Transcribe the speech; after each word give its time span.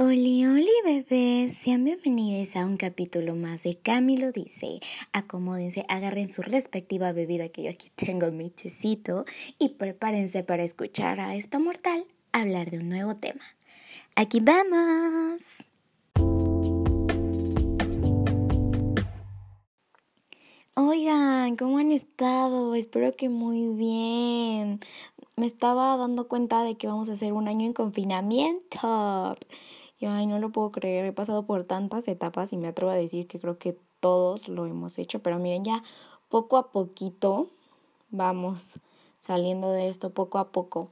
Oli, 0.00 0.46
oli, 0.46 0.70
bebés, 0.84 1.56
sean 1.56 1.82
bienvenidos 1.82 2.54
a 2.54 2.64
un 2.64 2.76
capítulo 2.76 3.34
más 3.34 3.64
de 3.64 3.74
Camilo 3.78 4.30
Dice. 4.30 4.78
Acomódense, 5.12 5.84
agarren 5.88 6.30
su 6.30 6.42
respectiva 6.42 7.10
bebida 7.10 7.48
que 7.48 7.64
yo 7.64 7.70
aquí 7.70 7.90
tengo 7.96 8.30
mi 8.30 8.48
tecito 8.50 9.24
y 9.58 9.70
prepárense 9.70 10.44
para 10.44 10.62
escuchar 10.62 11.18
a 11.18 11.34
esta 11.34 11.58
mortal 11.58 12.04
hablar 12.30 12.70
de 12.70 12.78
un 12.78 12.90
nuevo 12.90 13.16
tema. 13.16 13.42
¡Aquí 14.14 14.38
vamos! 14.38 15.42
Oigan, 20.74 21.56
¿cómo 21.56 21.78
han 21.78 21.90
estado? 21.90 22.76
Espero 22.76 23.16
que 23.16 23.28
muy 23.28 23.66
bien. 23.70 24.78
Me 25.34 25.46
estaba 25.46 25.96
dando 25.96 26.28
cuenta 26.28 26.62
de 26.62 26.76
que 26.76 26.86
vamos 26.86 27.08
a 27.08 27.14
hacer 27.14 27.32
un 27.32 27.48
año 27.48 27.66
en 27.66 27.72
confinamiento. 27.72 29.36
Yo, 29.98 30.10
ay, 30.10 30.26
no 30.26 30.38
lo 30.38 30.50
puedo 30.50 30.70
creer, 30.70 31.04
he 31.06 31.12
pasado 31.12 31.44
por 31.44 31.64
tantas 31.64 32.06
etapas 32.06 32.52
y 32.52 32.56
me 32.56 32.68
atrevo 32.68 32.92
a 32.92 32.94
decir 32.94 33.26
que 33.26 33.40
creo 33.40 33.58
que 33.58 33.76
todos 33.98 34.48
lo 34.48 34.66
hemos 34.66 34.96
hecho, 34.98 35.20
pero 35.20 35.38
miren, 35.38 35.64
ya 35.64 35.82
poco 36.28 36.56
a 36.56 36.70
poquito 36.70 37.48
vamos 38.10 38.78
saliendo 39.18 39.72
de 39.72 39.88
esto, 39.88 40.10
poco 40.10 40.38
a 40.38 40.52
poco. 40.52 40.90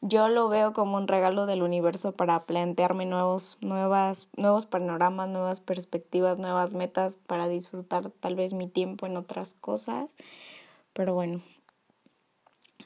Yo 0.00 0.28
lo 0.28 0.48
veo 0.48 0.72
como 0.72 0.96
un 0.96 1.08
regalo 1.08 1.44
del 1.44 1.62
universo 1.62 2.12
para 2.12 2.46
plantearme 2.46 3.04
nuevos, 3.04 3.58
nuevas, 3.60 4.28
nuevos 4.36 4.64
panoramas, 4.64 5.28
nuevas 5.28 5.60
perspectivas, 5.60 6.38
nuevas 6.38 6.72
metas 6.72 7.16
para 7.26 7.48
disfrutar 7.48 8.10
tal 8.10 8.36
vez 8.36 8.54
mi 8.54 8.66
tiempo 8.66 9.06
en 9.06 9.16
otras 9.16 9.54
cosas. 9.54 10.16
Pero 10.94 11.14
bueno, 11.14 11.42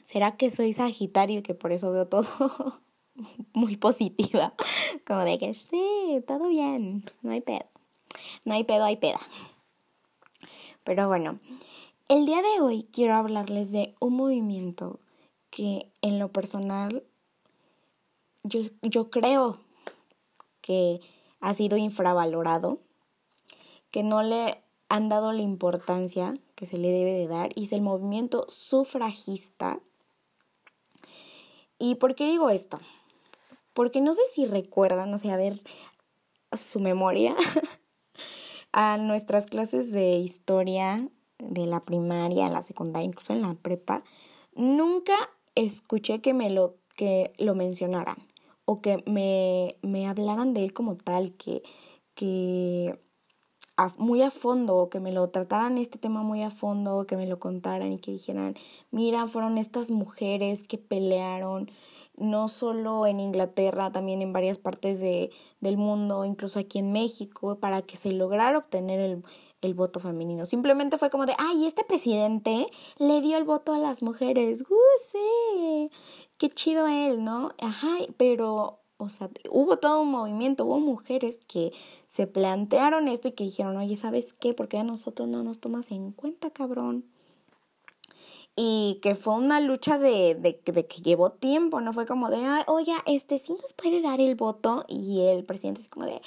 ¿será 0.03 0.35
que 0.35 0.49
soy 0.49 0.73
Sagitario 0.73 1.39
y 1.39 1.43
que 1.43 1.53
por 1.53 1.71
eso 1.71 1.91
veo 1.91 2.07
todo? 2.07 2.25
muy 3.53 3.77
positiva, 3.77 4.53
como 5.05 5.21
de 5.21 5.37
que 5.37 5.53
sí, 5.53 6.23
todo 6.27 6.49
bien, 6.49 7.09
no 7.21 7.31
hay 7.31 7.41
pedo, 7.41 7.65
no 8.43 8.53
hay 8.53 8.63
pedo, 8.63 8.83
hay 8.85 8.97
peda. 8.97 9.19
Pero 10.83 11.07
bueno, 11.07 11.39
el 12.09 12.25
día 12.25 12.41
de 12.41 12.61
hoy 12.61 12.87
quiero 12.91 13.15
hablarles 13.15 13.71
de 13.71 13.95
un 13.99 14.13
movimiento 14.13 14.99
que 15.49 15.89
en 16.01 16.19
lo 16.19 16.31
personal 16.31 17.03
yo, 18.43 18.61
yo 18.81 19.09
creo 19.09 19.59
que 20.61 20.99
ha 21.39 21.53
sido 21.53 21.77
infravalorado, 21.77 22.79
que 23.91 24.03
no 24.03 24.21
le 24.21 24.61
han 24.89 25.09
dado 25.09 25.31
la 25.31 25.41
importancia 25.41 26.37
que 26.55 26.65
se 26.65 26.77
le 26.77 26.91
debe 26.91 27.13
de 27.13 27.27
dar, 27.27 27.51
y 27.55 27.65
es 27.65 27.71
el 27.71 27.81
movimiento 27.81 28.45
sufragista. 28.49 29.79
¿Y 31.79 31.95
por 31.95 32.15
qué 32.15 32.25
digo 32.25 32.49
esto? 32.49 32.79
Porque 33.75 33.99
no 33.99 34.13
sé 34.13 34.21
si 34.31 34.45
recuerdan, 34.45 35.13
o 35.13 35.17
sea, 35.17 35.33
a 35.33 35.37
ver 35.37 35.61
su 36.53 36.79
memoria 36.79 37.35
a 38.71 38.97
nuestras 38.97 39.45
clases 39.45 39.91
de 39.91 40.13
historia 40.13 41.09
de 41.39 41.67
la 41.67 41.81
primaria, 41.81 42.49
la 42.49 42.61
secundaria, 42.61 43.05
incluso 43.05 43.33
en 43.33 43.41
la 43.41 43.53
prepa, 43.53 44.03
nunca 44.55 45.13
escuché 45.55 46.21
que 46.21 46.33
me 46.33 46.49
lo, 46.49 46.77
que 46.95 47.33
lo 47.37 47.53
mencionaran 47.53 48.17
o 48.63 48.81
que 48.81 49.03
me, 49.05 49.75
me 49.81 50.07
hablaran 50.07 50.53
de 50.53 50.63
él 50.63 50.73
como 50.73 50.95
tal, 50.95 51.33
que, 51.33 51.61
que 52.15 52.97
muy 53.97 54.21
a 54.21 54.31
fondo, 54.31 54.77
o 54.77 54.89
que 54.89 55.01
me 55.01 55.11
lo 55.11 55.29
trataran 55.29 55.77
este 55.77 55.99
tema 55.99 56.23
muy 56.23 56.43
a 56.43 56.49
fondo, 56.49 57.05
que 57.05 57.17
me 57.17 57.27
lo 57.27 57.39
contaran 57.39 57.91
y 57.91 57.99
que 57.99 58.11
dijeran, 58.11 58.55
mira, 58.91 59.27
fueron 59.27 59.57
estas 59.57 59.91
mujeres 59.91 60.63
que 60.63 60.77
pelearon 60.77 61.69
no 62.17 62.47
solo 62.47 63.05
en 63.05 63.19
Inglaterra, 63.19 63.91
también 63.91 64.21
en 64.21 64.33
varias 64.33 64.57
partes 64.57 64.99
de, 64.99 65.31
del 65.59 65.77
mundo, 65.77 66.25
incluso 66.25 66.59
aquí 66.59 66.79
en 66.79 66.91
México, 66.91 67.59
para 67.59 67.81
que 67.81 67.97
se 67.97 68.11
lograra 68.11 68.57
obtener 68.57 68.99
el, 68.99 69.23
el 69.61 69.73
voto 69.73 69.99
femenino. 69.99 70.45
Simplemente 70.45 70.97
fue 70.97 71.09
como 71.09 71.25
de, 71.25 71.33
ay, 71.37 71.65
este 71.65 71.83
presidente 71.83 72.67
le 72.97 73.21
dio 73.21 73.37
el 73.37 73.43
voto 73.43 73.73
a 73.73 73.79
las 73.79 74.03
mujeres. 74.03 74.63
¡Uh! 74.69 75.89
Qué 76.37 76.49
chido 76.49 76.87
él, 76.87 77.23
¿no? 77.23 77.51
Ajá, 77.59 77.97
pero, 78.17 78.79
o 78.97 79.09
sea, 79.09 79.29
hubo 79.49 79.77
todo 79.77 80.01
un 80.01 80.11
movimiento, 80.11 80.65
hubo 80.65 80.79
mujeres 80.79 81.39
que 81.47 81.73
se 82.07 82.27
plantearon 82.27 83.07
esto 83.07 83.29
y 83.29 83.31
que 83.31 83.45
dijeron, 83.45 83.77
oye, 83.77 83.95
¿sabes 83.95 84.33
qué? 84.33 84.53
Porque 84.53 84.77
a 84.77 84.83
nosotros 84.83 85.27
no 85.27 85.43
nos 85.43 85.59
tomas 85.59 85.91
en 85.91 86.11
cuenta, 86.11 86.49
cabrón 86.49 87.14
y 88.57 88.99
que 89.01 89.15
fue 89.15 89.33
una 89.35 89.59
lucha 89.59 89.97
de, 89.97 90.35
de, 90.35 90.57
que 90.61 91.01
llevó 91.01 91.31
tiempo, 91.31 91.81
no 91.81 91.91
fue 91.91 92.05
como 92.05 92.29
de, 92.29 92.63
oye, 92.67 92.93
este 93.05 93.37
sí 93.37 93.53
nos 93.53 93.73
puede 93.73 94.01
dar 94.01 94.21
el 94.21 94.35
voto 94.35 94.85
y 94.87 95.21
el 95.27 95.43
presidente 95.43 95.81
es 95.81 95.89
como 95.89 96.05
de, 96.05 96.21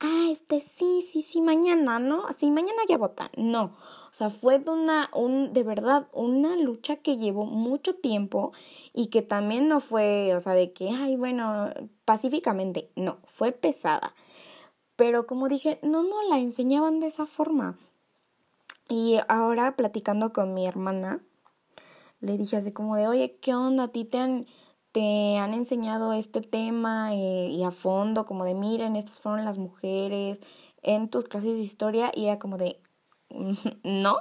ah, 0.00 0.28
este 0.30 0.60
sí, 0.60 1.02
sí, 1.02 1.22
sí, 1.22 1.40
mañana, 1.40 1.98
¿no? 1.98 2.24
Sí, 2.36 2.50
mañana 2.50 2.82
ya 2.86 2.98
vota. 2.98 3.30
No, 3.36 3.76
o 4.10 4.12
sea, 4.12 4.28
fue 4.28 4.58
de 4.58 4.70
una, 4.70 5.08
un, 5.14 5.54
de 5.54 5.62
verdad, 5.62 6.08
una 6.12 6.54
lucha 6.56 6.96
que 6.96 7.16
llevó 7.16 7.46
mucho 7.46 7.94
tiempo 7.94 8.52
y 8.92 9.06
que 9.06 9.22
también 9.22 9.66
no 9.68 9.80
fue, 9.80 10.34
o 10.34 10.40
sea, 10.40 10.52
de 10.52 10.72
que, 10.72 10.90
ay, 10.90 11.16
bueno, 11.16 11.72
pacíficamente, 12.04 12.90
no, 12.94 13.18
fue 13.24 13.52
pesada. 13.52 14.14
Pero 14.96 15.26
como 15.26 15.48
dije, 15.48 15.78
no, 15.82 16.02
no 16.02 16.22
la 16.28 16.38
enseñaban 16.38 17.00
de 17.00 17.06
esa 17.06 17.24
forma. 17.24 17.78
Y 18.88 19.18
ahora 19.28 19.76
platicando 19.76 20.32
con 20.32 20.52
mi 20.52 20.66
hermana, 20.66 21.22
le 22.20 22.36
dije 22.36 22.56
así 22.56 22.72
como 22.72 22.96
de, 22.96 23.08
oye, 23.08 23.38
¿qué 23.40 23.54
onda? 23.54 23.84
¿A 23.84 23.88
ti 23.88 24.04
te 24.04 24.18
han, 24.18 24.46
te 24.92 25.38
han 25.38 25.54
enseñado 25.54 26.12
este 26.12 26.40
tema 26.40 27.14
eh, 27.14 27.48
y 27.48 27.62
a 27.64 27.70
fondo? 27.70 28.26
Como 28.26 28.44
de, 28.44 28.54
miren, 28.54 28.96
estas 28.96 29.20
fueron 29.20 29.44
las 29.44 29.58
mujeres 29.58 30.40
en 30.82 31.08
tus 31.08 31.24
clases 31.24 31.54
de 31.54 31.62
historia 31.62 32.10
y 32.14 32.26
era 32.26 32.38
como 32.38 32.58
de, 32.58 32.80
no. 33.84 34.16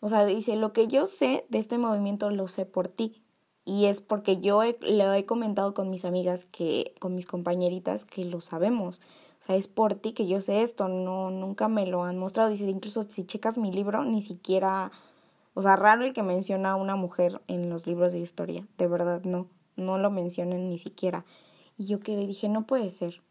O 0.00 0.08
sea, 0.08 0.24
dice, 0.24 0.56
lo 0.56 0.72
que 0.72 0.86
yo 0.86 1.06
sé 1.06 1.46
de 1.48 1.58
este 1.58 1.78
movimiento 1.78 2.30
lo 2.30 2.48
sé 2.48 2.66
por 2.66 2.88
ti. 2.88 3.22
Y 3.64 3.86
es 3.86 4.00
porque 4.00 4.40
yo 4.40 4.62
le 4.62 5.18
he 5.18 5.26
comentado 5.26 5.74
con 5.74 5.90
mis 5.90 6.04
amigas, 6.06 6.46
que 6.46 6.94
con 7.00 7.14
mis 7.14 7.26
compañeritas, 7.26 8.04
que 8.04 8.24
lo 8.24 8.40
sabemos. 8.40 9.00
O 9.40 9.44
sea, 9.44 9.56
es 9.56 9.68
por 9.68 9.94
ti 9.94 10.12
que 10.12 10.26
yo 10.26 10.40
sé 10.40 10.62
esto, 10.62 10.88
no, 10.88 11.30
nunca 11.30 11.68
me 11.68 11.86
lo 11.86 12.04
han 12.04 12.16
mostrado. 12.16 12.48
Dice, 12.48 12.64
incluso 12.64 13.02
si 13.02 13.24
checas 13.24 13.58
mi 13.58 13.70
libro, 13.70 14.04
ni 14.04 14.22
siquiera 14.22 14.90
o 15.58 15.62
sea, 15.62 15.74
raro 15.74 16.04
el 16.04 16.12
que 16.12 16.22
menciona 16.22 16.70
a 16.70 16.76
una 16.76 16.94
mujer 16.94 17.42
en 17.48 17.68
los 17.68 17.88
libros 17.88 18.12
de 18.12 18.20
historia. 18.20 18.64
De 18.78 18.86
verdad, 18.86 19.22
no. 19.24 19.48
No 19.74 19.98
lo 19.98 20.08
mencionan 20.08 20.68
ni 20.68 20.78
siquiera. 20.78 21.24
Y 21.76 21.86
yo 21.86 21.98
quedé, 21.98 22.28
dije, 22.28 22.48
no 22.48 22.64
puede 22.64 22.90
ser. 22.90 23.22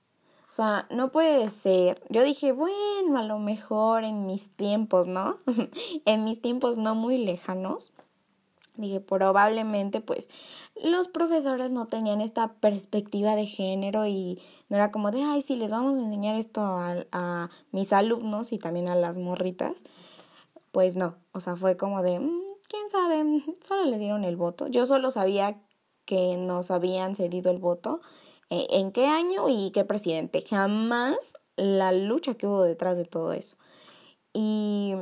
O 0.51 0.53
sea, 0.53 0.87
no 0.91 1.09
puede 1.09 1.49
ser. 1.49 2.03
Yo 2.09 2.23
dije, 2.23 2.51
bueno, 2.51 3.17
a 3.17 3.23
lo 3.23 3.39
mejor 3.39 4.03
en 4.03 4.25
mis 4.25 4.49
tiempos, 4.49 5.07
¿no? 5.07 5.37
en 6.05 6.25
mis 6.25 6.41
tiempos 6.41 6.75
no 6.75 6.95
muy 6.95 7.17
lejanos. 7.17 7.93
Dije, 8.75 8.99
probablemente 8.99 10.01
pues 10.01 10.27
los 10.83 11.07
profesores 11.07 11.71
no 11.71 11.85
tenían 11.85 12.19
esta 12.19 12.55
perspectiva 12.55 13.37
de 13.37 13.45
género 13.45 14.05
y 14.05 14.41
no 14.67 14.75
era 14.75 14.91
como 14.91 15.11
de, 15.11 15.23
ay, 15.23 15.41
sí, 15.41 15.55
les 15.55 15.71
vamos 15.71 15.97
a 15.97 16.01
enseñar 16.01 16.35
esto 16.35 16.59
a, 16.59 17.05
a 17.13 17.49
mis 17.71 17.93
alumnos 17.93 18.51
y 18.51 18.57
también 18.57 18.89
a 18.89 18.95
las 18.95 19.15
morritas 19.15 19.75
pues 20.71 20.95
no, 20.95 21.15
o 21.31 21.39
sea, 21.39 21.55
fue 21.55 21.77
como 21.77 22.01
de, 22.01 22.19
mm, 22.19 22.41
quién 22.67 22.89
sabe, 22.89 23.23
solo 23.67 23.85
le 23.85 23.97
dieron 23.97 24.23
el 24.23 24.35
voto. 24.35 24.67
Yo 24.67 24.85
solo 24.85 25.11
sabía 25.11 25.61
que 26.05 26.37
nos 26.37 26.71
habían 26.71 27.15
cedido 27.15 27.51
el 27.51 27.59
voto, 27.59 28.01
eh, 28.49 28.67
en 28.69 28.91
qué 28.91 29.05
año 29.05 29.49
y 29.49 29.71
qué 29.71 29.83
presidente. 29.83 30.43
Jamás 30.47 31.33
la 31.57 31.91
lucha 31.91 32.35
que 32.35 32.47
hubo 32.47 32.63
detrás 32.63 32.97
de 32.97 33.05
todo 33.05 33.33
eso. 33.33 33.57
Y 34.33 34.93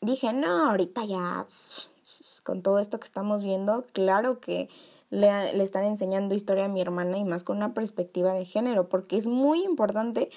dije, 0.00 0.32
no, 0.32 0.70
ahorita 0.70 1.04
ya, 1.04 1.46
con 2.44 2.62
todo 2.62 2.78
esto 2.78 3.00
que 3.00 3.06
estamos 3.06 3.42
viendo, 3.42 3.84
claro 3.92 4.40
que 4.40 4.68
le, 5.10 5.54
le 5.54 5.64
están 5.64 5.84
enseñando 5.84 6.34
historia 6.34 6.66
a 6.66 6.68
mi 6.68 6.80
hermana 6.80 7.18
y 7.18 7.24
más 7.24 7.42
con 7.42 7.56
una 7.56 7.74
perspectiva 7.74 8.34
de 8.34 8.44
género, 8.44 8.88
porque 8.88 9.16
es 9.16 9.26
muy 9.26 9.64
importante 9.64 10.30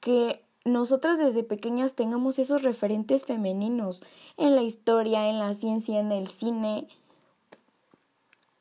que 0.00 0.44
nosotras 0.64 1.18
desde 1.18 1.42
pequeñas 1.42 1.94
tengamos 1.94 2.38
esos 2.38 2.62
referentes 2.62 3.24
femeninos 3.24 4.02
en 4.36 4.54
la 4.54 4.62
historia, 4.62 5.28
en 5.28 5.38
la 5.38 5.54
ciencia, 5.54 5.98
en 5.98 6.12
el 6.12 6.28
cine. 6.28 6.86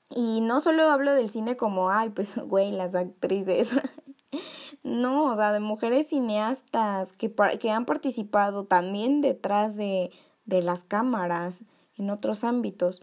Y 0.09 0.41
no 0.41 0.61
solo 0.61 0.89
hablo 0.89 1.13
del 1.13 1.29
cine 1.29 1.57
como, 1.57 1.91
ay, 1.91 2.09
pues, 2.09 2.35
güey, 2.47 2.71
las 2.71 2.95
actrices. 2.95 3.69
no, 4.83 5.31
o 5.31 5.35
sea, 5.35 5.51
de 5.51 5.59
mujeres 5.59 6.07
cineastas 6.07 7.13
que, 7.13 7.31
han 7.69 7.85
participado 7.85 8.65
también 8.65 9.21
detrás 9.21 9.75
de, 9.77 10.11
de 10.45 10.61
las 10.61 10.83
cámaras 10.83 11.63
en 11.97 12.09
otros 12.09 12.43
ámbitos. 12.43 13.01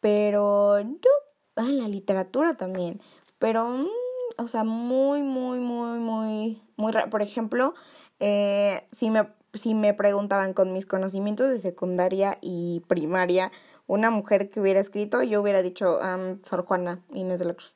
Pero, 0.00 0.78
yo, 0.80 1.10
ah, 1.56 1.62
la 1.62 1.88
literatura 1.88 2.58
también. 2.58 3.00
Pero, 3.38 3.66
mm, 3.68 3.88
o 4.36 4.48
sea, 4.48 4.64
muy, 4.64 5.22
muy, 5.22 5.58
muy, 5.58 5.98
muy, 5.98 6.62
muy. 6.76 6.92
Por 7.10 7.22
ejemplo, 7.22 7.74
eh, 8.20 8.86
si, 8.92 9.10
me, 9.10 9.28
si 9.52 9.74
me 9.74 9.94
preguntaban 9.94 10.54
con 10.54 10.72
mis 10.72 10.86
conocimientos 10.86 11.50
de 11.50 11.58
secundaria 11.58 12.38
y 12.40 12.82
primaria, 12.88 13.50
una 13.86 14.10
mujer 14.10 14.48
que 14.50 14.60
hubiera 14.60 14.80
escrito, 14.80 15.22
yo 15.22 15.42
hubiera 15.42 15.62
dicho 15.62 15.98
um, 15.98 16.42
Sor 16.42 16.64
Juana 16.64 17.02
Inés 17.12 17.38
de 17.38 17.44
la 17.46 17.54
Cruz, 17.54 17.74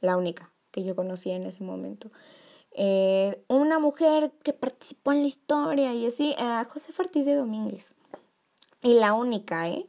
la 0.00 0.16
única 0.16 0.52
que 0.72 0.84
yo 0.84 0.94
conocía 0.96 1.36
en 1.36 1.44
ese 1.46 1.62
momento. 1.64 2.10
eh, 2.78 3.42
una 3.48 3.78
mujer 3.78 4.32
que 4.42 4.52
participó 4.52 5.12
en 5.12 5.22
la 5.22 5.26
historia 5.28 5.94
y 5.94 6.06
así, 6.06 6.34
a 6.38 6.62
José 6.64 6.92
Ortiz 6.98 7.24
de 7.24 7.34
Domínguez. 7.34 7.96
Y 8.82 8.94
la 8.94 9.14
única, 9.14 9.68
¿eh? 9.68 9.86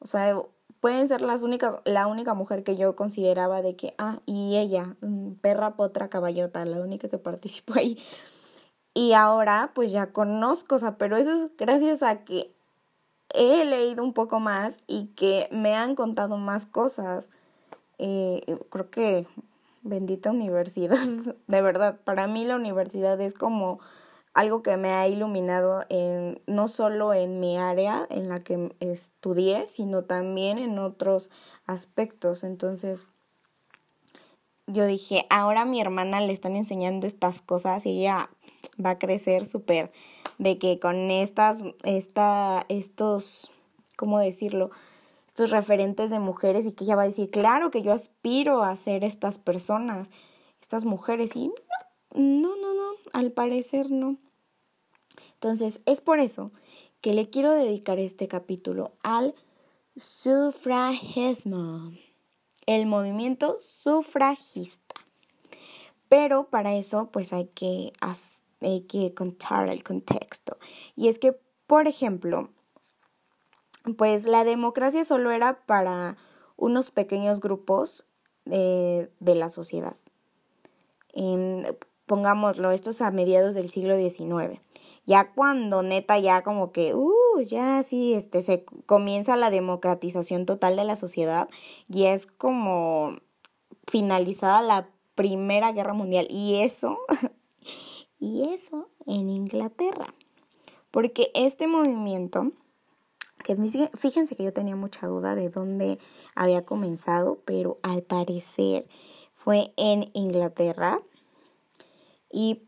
O 0.00 0.06
sea, 0.06 0.38
pueden 0.86 1.08
ser 1.08 1.20
las 1.20 1.42
únicas, 1.42 1.80
la 1.84 2.06
única 2.06 2.34
mujer 2.34 2.62
que 2.62 2.76
yo 2.76 2.94
consideraba 2.94 3.60
de 3.60 3.74
que, 3.74 3.96
ah, 3.98 4.20
y 4.24 4.56
ella, 4.56 4.94
mm, 5.00 5.32
perra, 5.40 5.74
potra, 5.74 6.08
caballota, 6.08 6.64
la 6.64 6.78
única 6.78 7.08
que 7.08 7.18
participó 7.18 7.74
ahí. 7.74 7.98
Y 8.94 9.12
ahora, 9.14 9.72
pues 9.74 9.90
ya 9.90 10.12
conozco, 10.12 10.76
o 10.76 10.78
sea, 10.78 10.96
pero 10.96 11.16
eso 11.16 11.32
es 11.32 11.50
gracias 11.56 12.04
a 12.04 12.22
que 12.22 12.54
he 13.34 13.64
leído 13.64 14.04
un 14.04 14.12
poco 14.12 14.38
más 14.38 14.78
y 14.86 15.08
que 15.16 15.48
me 15.50 15.74
han 15.74 15.96
contado 15.96 16.36
más 16.36 16.66
cosas. 16.66 17.30
Eh, 17.98 18.56
creo 18.70 18.88
que 18.88 19.26
bendita 19.82 20.30
universidad, 20.30 20.98
de 21.48 21.62
verdad, 21.62 21.98
para 22.04 22.28
mí 22.28 22.44
la 22.44 22.54
universidad 22.54 23.20
es 23.20 23.34
como 23.34 23.80
algo 24.36 24.62
que 24.62 24.76
me 24.76 24.90
ha 24.90 25.08
iluminado 25.08 25.84
en 25.88 26.42
no 26.46 26.68
solo 26.68 27.14
en 27.14 27.40
mi 27.40 27.56
área 27.56 28.06
en 28.10 28.28
la 28.28 28.40
que 28.40 28.70
estudié, 28.80 29.66
sino 29.66 30.04
también 30.04 30.58
en 30.58 30.78
otros 30.78 31.30
aspectos. 31.66 32.44
Entonces, 32.44 33.06
yo 34.66 34.84
dije, 34.84 35.24
ahora 35.30 35.62
a 35.62 35.64
mi 35.64 35.80
hermana 35.80 36.20
le 36.20 36.34
están 36.34 36.54
enseñando 36.54 37.06
estas 37.06 37.40
cosas 37.40 37.86
y 37.86 38.00
ella 38.00 38.28
va 38.84 38.90
a 38.90 38.98
crecer 38.98 39.46
súper 39.46 39.90
de 40.36 40.58
que 40.58 40.78
con 40.78 41.10
estas, 41.10 41.62
esta, 41.84 42.66
estos, 42.68 43.50
¿cómo 43.96 44.18
decirlo? 44.18 44.70
Estos 45.28 45.50
referentes 45.50 46.10
de 46.10 46.18
mujeres 46.18 46.66
y 46.66 46.72
que 46.72 46.84
ella 46.84 46.96
va 46.96 47.04
a 47.04 47.06
decir, 47.06 47.30
claro 47.30 47.70
que 47.70 47.80
yo 47.80 47.90
aspiro 47.90 48.62
a 48.62 48.76
ser 48.76 49.02
estas 49.02 49.38
personas, 49.38 50.10
estas 50.60 50.84
mujeres 50.84 51.34
y 51.36 51.50
no, 52.14 52.54
no, 52.56 52.74
no, 52.74 52.92
al 53.14 53.32
parecer 53.32 53.90
no. 53.90 54.18
Entonces, 55.36 55.80
es 55.84 56.00
por 56.00 56.18
eso 56.18 56.50
que 57.00 57.12
le 57.12 57.28
quiero 57.30 57.52
dedicar 57.52 57.98
este 57.98 58.26
capítulo 58.26 58.92
al 59.02 59.34
sufragismo, 59.96 61.92
el 62.66 62.86
movimiento 62.86 63.56
sufragista. 63.58 64.94
Pero 66.08 66.48
para 66.48 66.74
eso, 66.74 67.10
pues 67.12 67.32
hay 67.32 67.46
que, 67.46 67.92
hay 68.60 68.80
que 68.82 69.14
contar 69.14 69.68
el 69.68 69.82
contexto. 69.84 70.56
Y 70.94 71.08
es 71.08 71.18
que, 71.18 71.38
por 71.66 71.86
ejemplo, 71.86 72.50
pues 73.96 74.24
la 74.24 74.44
democracia 74.44 75.04
solo 75.04 75.30
era 75.30 75.64
para 75.66 76.16
unos 76.56 76.90
pequeños 76.90 77.40
grupos 77.40 78.06
de, 78.44 79.10
de 79.20 79.34
la 79.34 79.50
sociedad. 79.50 79.96
pongámoslo, 82.06 82.70
esto 82.70 82.90
es 82.90 83.00
a 83.00 83.10
mediados 83.10 83.54
del 83.54 83.68
siglo 83.68 83.96
XIX. 83.96 84.60
Ya 85.06 85.32
cuando 85.32 85.82
neta 85.82 86.18
ya 86.18 86.42
como 86.42 86.72
que, 86.72 86.94
uh, 86.94 87.40
ya 87.40 87.82
sí, 87.84 88.14
este, 88.14 88.42
se 88.42 88.64
comienza 88.86 89.36
la 89.36 89.50
democratización 89.50 90.46
total 90.46 90.74
de 90.76 90.84
la 90.84 90.96
sociedad 90.96 91.48
y 91.88 92.06
es 92.06 92.26
como 92.26 93.16
finalizada 93.86 94.62
la 94.62 94.88
Primera 95.14 95.72
Guerra 95.72 95.94
Mundial. 95.94 96.26
Y 96.28 96.62
eso, 96.62 96.98
y 98.18 98.52
eso 98.52 98.88
en 99.06 99.30
Inglaterra. 99.30 100.14
Porque 100.90 101.30
este 101.34 101.66
movimiento, 101.66 102.52
que 103.44 103.56
fíjense 103.96 104.34
que 104.34 104.44
yo 104.44 104.52
tenía 104.52 104.76
mucha 104.76 105.06
duda 105.06 105.34
de 105.34 105.48
dónde 105.48 105.98
había 106.34 106.64
comenzado, 106.64 107.38
pero 107.44 107.78
al 107.82 108.02
parecer 108.02 108.86
fue 109.34 109.72
en 109.76 110.10
Inglaterra. 110.14 111.00
Y 112.30 112.62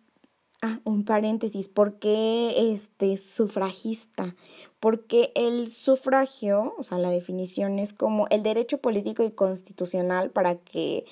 Ah, 0.61 0.81
un 0.83 1.05
paréntesis, 1.05 1.69
¿por 1.69 2.01
qué 2.01 2.73
este 2.73 3.17
sufragista? 3.17 4.35
Porque 4.81 5.31
el 5.37 5.69
sufragio, 5.69 6.75
o 6.79 6.83
sea, 6.83 6.99
la 6.99 7.11
definición 7.11 7.79
es 7.79 7.93
como 7.93 8.27
el 8.31 8.43
derecho 8.43 8.79
político 8.79 9.23
y 9.23 9.31
constitucional 9.31 10.31
para 10.31 10.57
que 10.57 11.07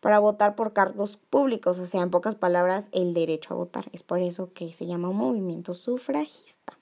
para 0.00 0.18
votar 0.18 0.54
por 0.54 0.72
cargos 0.72 1.16
públicos, 1.16 1.78
o 1.78 1.86
sea, 1.86 2.02
en 2.02 2.10
pocas 2.10 2.34
palabras, 2.34 2.88
el 2.92 3.14
derecho 3.14 3.54
a 3.54 3.56
votar. 3.56 3.86
Es 3.92 4.02
por 4.02 4.20
eso 4.20 4.52
que 4.52 4.72
se 4.72 4.86
llama 4.86 5.10
movimiento 5.10 5.74
sufragista. 5.74 6.76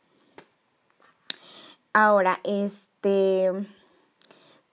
Ahora, 1.92 2.40
este 2.44 3.50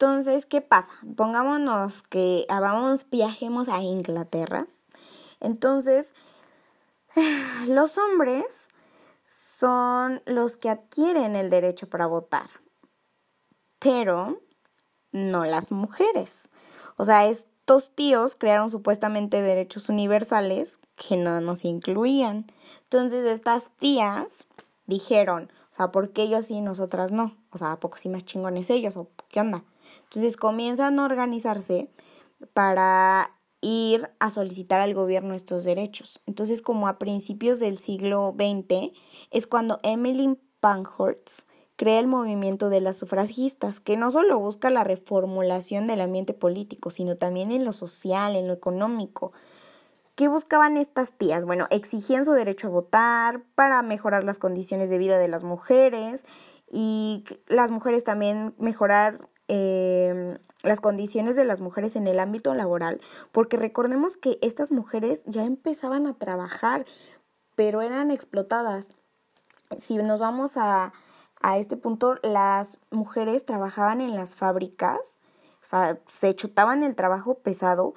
entonces, 0.03 0.45
¿qué 0.45 0.59
pasa? 0.59 0.91
Pongámonos 1.15 2.03
que 2.03 2.45
ah, 2.49 2.59
vamos, 2.59 3.05
viajemos 3.09 3.69
a 3.69 3.81
Inglaterra. 3.81 4.67
Entonces, 5.39 6.13
Los 7.67 7.97
hombres 7.97 8.69
son 9.25 10.21
los 10.25 10.57
que 10.57 10.69
adquieren 10.69 11.35
el 11.35 11.49
derecho 11.49 11.89
para 11.89 12.07
votar, 12.07 12.49
pero 13.79 14.41
no 15.11 15.45
las 15.45 15.71
mujeres. 15.71 16.49
O 16.97 17.05
sea, 17.05 17.25
estos 17.25 17.95
tíos 17.95 18.35
crearon 18.35 18.69
supuestamente 18.69 19.41
derechos 19.41 19.89
universales 19.89 20.79
que 20.95 21.17
no 21.17 21.39
nos 21.41 21.65
incluían. 21.65 22.45
Entonces 22.83 23.25
estas 23.25 23.71
tías 23.77 24.47
dijeron, 24.85 25.51
o 25.71 25.75
sea, 25.75 25.91
¿por 25.91 26.11
qué 26.11 26.23
ellos 26.23 26.45
sí 26.45 26.55
y 26.55 26.61
nosotras 26.61 27.11
no? 27.11 27.35
O 27.51 27.57
sea, 27.57 27.71
¿a 27.71 27.79
poco 27.79 27.97
sí 27.97 28.09
más 28.09 28.25
chingones 28.25 28.69
ellos? 28.69 28.97
¿O 28.97 29.09
qué 29.29 29.39
onda? 29.39 29.63
Entonces 30.03 30.37
comienzan 30.37 30.99
a 30.99 31.05
organizarse 31.05 31.89
para 32.53 33.31
ir 33.63 34.09
a 34.19 34.29
solicitar 34.29 34.81
al 34.81 34.93
gobierno 34.93 35.33
estos 35.33 35.63
derechos. 35.63 36.21
Entonces, 36.25 36.61
como 36.61 36.87
a 36.87 36.99
principios 36.99 37.59
del 37.59 37.79
siglo 37.79 38.35
XX, 38.37 38.91
es 39.31 39.47
cuando 39.47 39.79
Emmeline 39.83 40.37
Pankhurst 40.59 41.47
crea 41.75 41.99
el 41.99 42.07
movimiento 42.07 42.69
de 42.69 42.81
las 42.81 42.97
sufragistas, 42.97 43.79
que 43.79 43.97
no 43.97 44.11
solo 44.11 44.37
busca 44.37 44.69
la 44.69 44.83
reformulación 44.83 45.87
del 45.87 46.01
ambiente 46.01 46.33
político, 46.33 46.91
sino 46.91 47.17
también 47.17 47.51
en 47.51 47.65
lo 47.65 47.73
social, 47.73 48.35
en 48.35 48.47
lo 48.47 48.53
económico. 48.53 49.31
¿Qué 50.15 50.27
buscaban 50.27 50.77
estas 50.77 51.13
tías? 51.13 51.45
Bueno, 51.45 51.65
exigían 51.71 52.25
su 52.25 52.33
derecho 52.33 52.67
a 52.67 52.71
votar 52.71 53.43
para 53.55 53.81
mejorar 53.81 54.23
las 54.23 54.37
condiciones 54.37 54.89
de 54.89 54.99
vida 54.99 55.17
de 55.17 55.27
las 55.27 55.43
mujeres 55.43 56.25
y 56.69 57.23
las 57.47 57.71
mujeres 57.71 58.03
también 58.03 58.53
mejorar 58.59 59.29
eh, 59.47 60.37
las 60.63 60.79
condiciones 60.79 61.35
de 61.35 61.43
las 61.43 61.61
mujeres 61.61 61.95
en 61.95 62.07
el 62.07 62.19
ámbito 62.19 62.53
laboral, 62.55 63.01
porque 63.31 63.57
recordemos 63.57 64.17
que 64.17 64.39
estas 64.41 64.71
mujeres 64.71 65.23
ya 65.25 65.43
empezaban 65.43 66.07
a 66.07 66.13
trabajar, 66.13 66.85
pero 67.55 67.81
eran 67.81 68.09
explotadas. 68.09 68.87
Si 69.77 69.97
nos 69.97 70.19
vamos 70.19 70.57
a, 70.57 70.93
a 71.41 71.57
este 71.57 71.77
punto, 71.77 72.15
las 72.23 72.79
mujeres 72.89 73.45
trabajaban 73.45 74.01
en 74.01 74.15
las 74.15 74.35
fábricas, 74.35 75.19
o 75.61 75.65
sea, 75.65 75.99
se 76.07 76.33
chutaban 76.33 76.83
el 76.83 76.95
trabajo 76.95 77.35
pesado, 77.35 77.93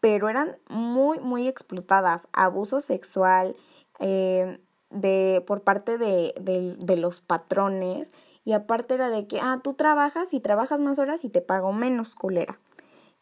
pero 0.00 0.28
eran 0.28 0.56
muy, 0.68 1.20
muy 1.20 1.46
explotadas. 1.46 2.26
Abuso 2.32 2.80
sexual 2.80 3.54
eh, 4.00 4.60
de, 4.90 5.44
por 5.46 5.62
parte 5.62 5.98
de, 5.98 6.34
de, 6.40 6.74
de 6.76 6.96
los 6.96 7.20
patrones 7.20 8.10
y 8.44 8.52
aparte 8.52 8.94
era 8.94 9.10
de 9.10 9.26
que, 9.26 9.40
ah, 9.40 9.60
tú 9.62 9.74
trabajas 9.74 10.34
y 10.34 10.40
trabajas 10.40 10.80
más 10.80 10.98
horas 10.98 11.24
y 11.24 11.28
te 11.28 11.40
pago 11.40 11.72
menos, 11.72 12.14
culera. 12.14 12.58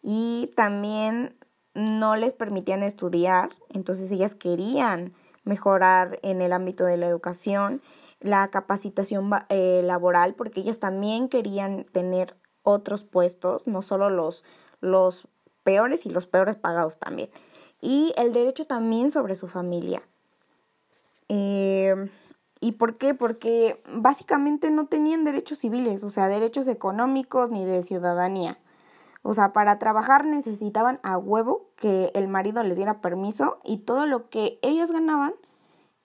Y 0.02 0.50
también 0.56 1.36
no 1.74 2.16
les 2.16 2.32
permitían 2.32 2.82
estudiar, 2.82 3.50
entonces 3.68 4.10
ellas 4.10 4.34
querían 4.34 5.12
mejorar 5.44 6.18
en 6.22 6.42
el 6.42 6.52
ámbito 6.52 6.84
de 6.84 6.96
la 6.96 7.06
educación, 7.06 7.82
la 8.20 8.48
capacitación 8.48 9.30
eh, 9.48 9.82
laboral, 9.84 10.34
porque 10.34 10.60
ellas 10.60 10.78
también 10.78 11.28
querían 11.28 11.84
tener 11.84 12.36
otros 12.62 13.04
puestos, 13.04 13.66
no 13.66 13.82
solo 13.82 14.10
los, 14.10 14.44
los 14.80 15.28
peores 15.62 16.06
y 16.06 16.10
los 16.10 16.26
peores 16.26 16.56
pagados 16.56 16.98
también. 16.98 17.30
Y 17.80 18.12
el 18.16 18.32
derecho 18.32 18.66
también 18.66 19.10
sobre 19.10 19.34
su 19.34 19.48
familia. 19.48 20.02
Eh, 21.28 22.10
¿Y 22.60 22.72
por 22.72 22.98
qué? 22.98 23.14
Porque 23.14 23.82
básicamente 23.90 24.70
no 24.70 24.86
tenían 24.86 25.24
derechos 25.24 25.58
civiles, 25.58 26.04
o 26.04 26.10
sea, 26.10 26.28
derechos 26.28 26.68
económicos 26.68 27.50
ni 27.50 27.64
de 27.64 27.82
ciudadanía. 27.82 28.58
O 29.22 29.34
sea, 29.34 29.52
para 29.52 29.78
trabajar 29.78 30.24
necesitaban 30.24 31.00
a 31.02 31.18
huevo 31.18 31.70
que 31.76 32.10
el 32.14 32.28
marido 32.28 32.62
les 32.62 32.76
diera 32.76 33.00
permiso 33.00 33.58
y 33.64 33.78
todo 33.78 34.06
lo 34.06 34.28
que 34.28 34.58
ellas 34.62 34.90
ganaban 34.90 35.34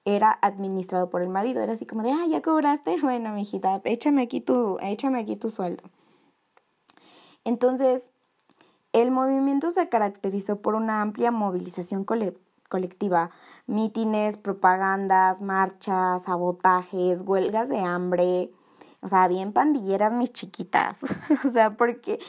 era 0.05 0.37
administrado 0.41 1.09
por 1.09 1.21
el 1.21 1.29
marido. 1.29 1.61
Era 1.61 1.73
así 1.73 1.85
como 1.85 2.03
de, 2.03 2.11
ah, 2.11 2.25
ya 2.29 2.41
cobraste, 2.41 2.97
bueno, 3.01 3.33
mijita, 3.33 3.81
échame 3.83 4.21
aquí 4.21 4.41
tu, 4.41 4.77
échame 4.81 5.19
aquí 5.19 5.35
tu 5.35 5.49
sueldo. 5.49 5.83
Entonces, 7.43 8.11
el 8.93 9.11
movimiento 9.11 9.71
se 9.71 9.89
caracterizó 9.89 10.61
por 10.61 10.75
una 10.75 11.01
amplia 11.01 11.31
movilización 11.31 12.05
colectiva, 12.05 13.29
mítines, 13.67 14.37
propagandas, 14.37 15.41
marchas, 15.41 16.23
sabotajes, 16.23 17.21
huelgas 17.21 17.69
de 17.69 17.79
hambre, 17.79 18.51
o 19.01 19.07
sea, 19.07 19.27
bien 19.27 19.53
pandilleras 19.53 20.11
mis 20.13 20.31
chiquitas, 20.33 20.97
o 21.45 21.51
sea, 21.51 21.77
porque 21.77 22.19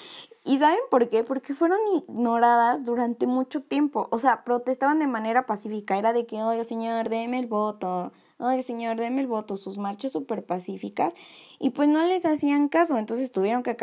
¿Y 0.46 0.58
saben 0.58 0.78
por 0.92 1.08
qué? 1.08 1.24
Porque 1.24 1.54
fueron 1.54 1.80
ignoradas 1.96 2.84
durante 2.84 3.26
mucho 3.26 3.62
tiempo. 3.62 4.06
O 4.12 4.20
sea, 4.20 4.44
protestaban 4.44 5.00
de 5.00 5.08
manera 5.08 5.44
pacífica. 5.44 5.98
Era 5.98 6.12
de 6.12 6.24
que, 6.24 6.40
oiga, 6.40 6.62
señor, 6.62 7.08
deme 7.08 7.40
el 7.40 7.48
voto. 7.48 8.12
Oiga, 8.38 8.62
señor, 8.62 8.96
deme 8.96 9.22
el 9.22 9.26
voto. 9.26 9.56
Sus 9.56 9.76
marchas 9.78 10.12
súper 10.12 10.46
pacíficas. 10.46 11.14
Y 11.58 11.70
pues 11.70 11.88
no 11.88 12.04
les 12.04 12.24
hacían 12.26 12.68
caso. 12.68 12.96
Entonces 12.96 13.32
tuvieron 13.32 13.64
que, 13.64 13.76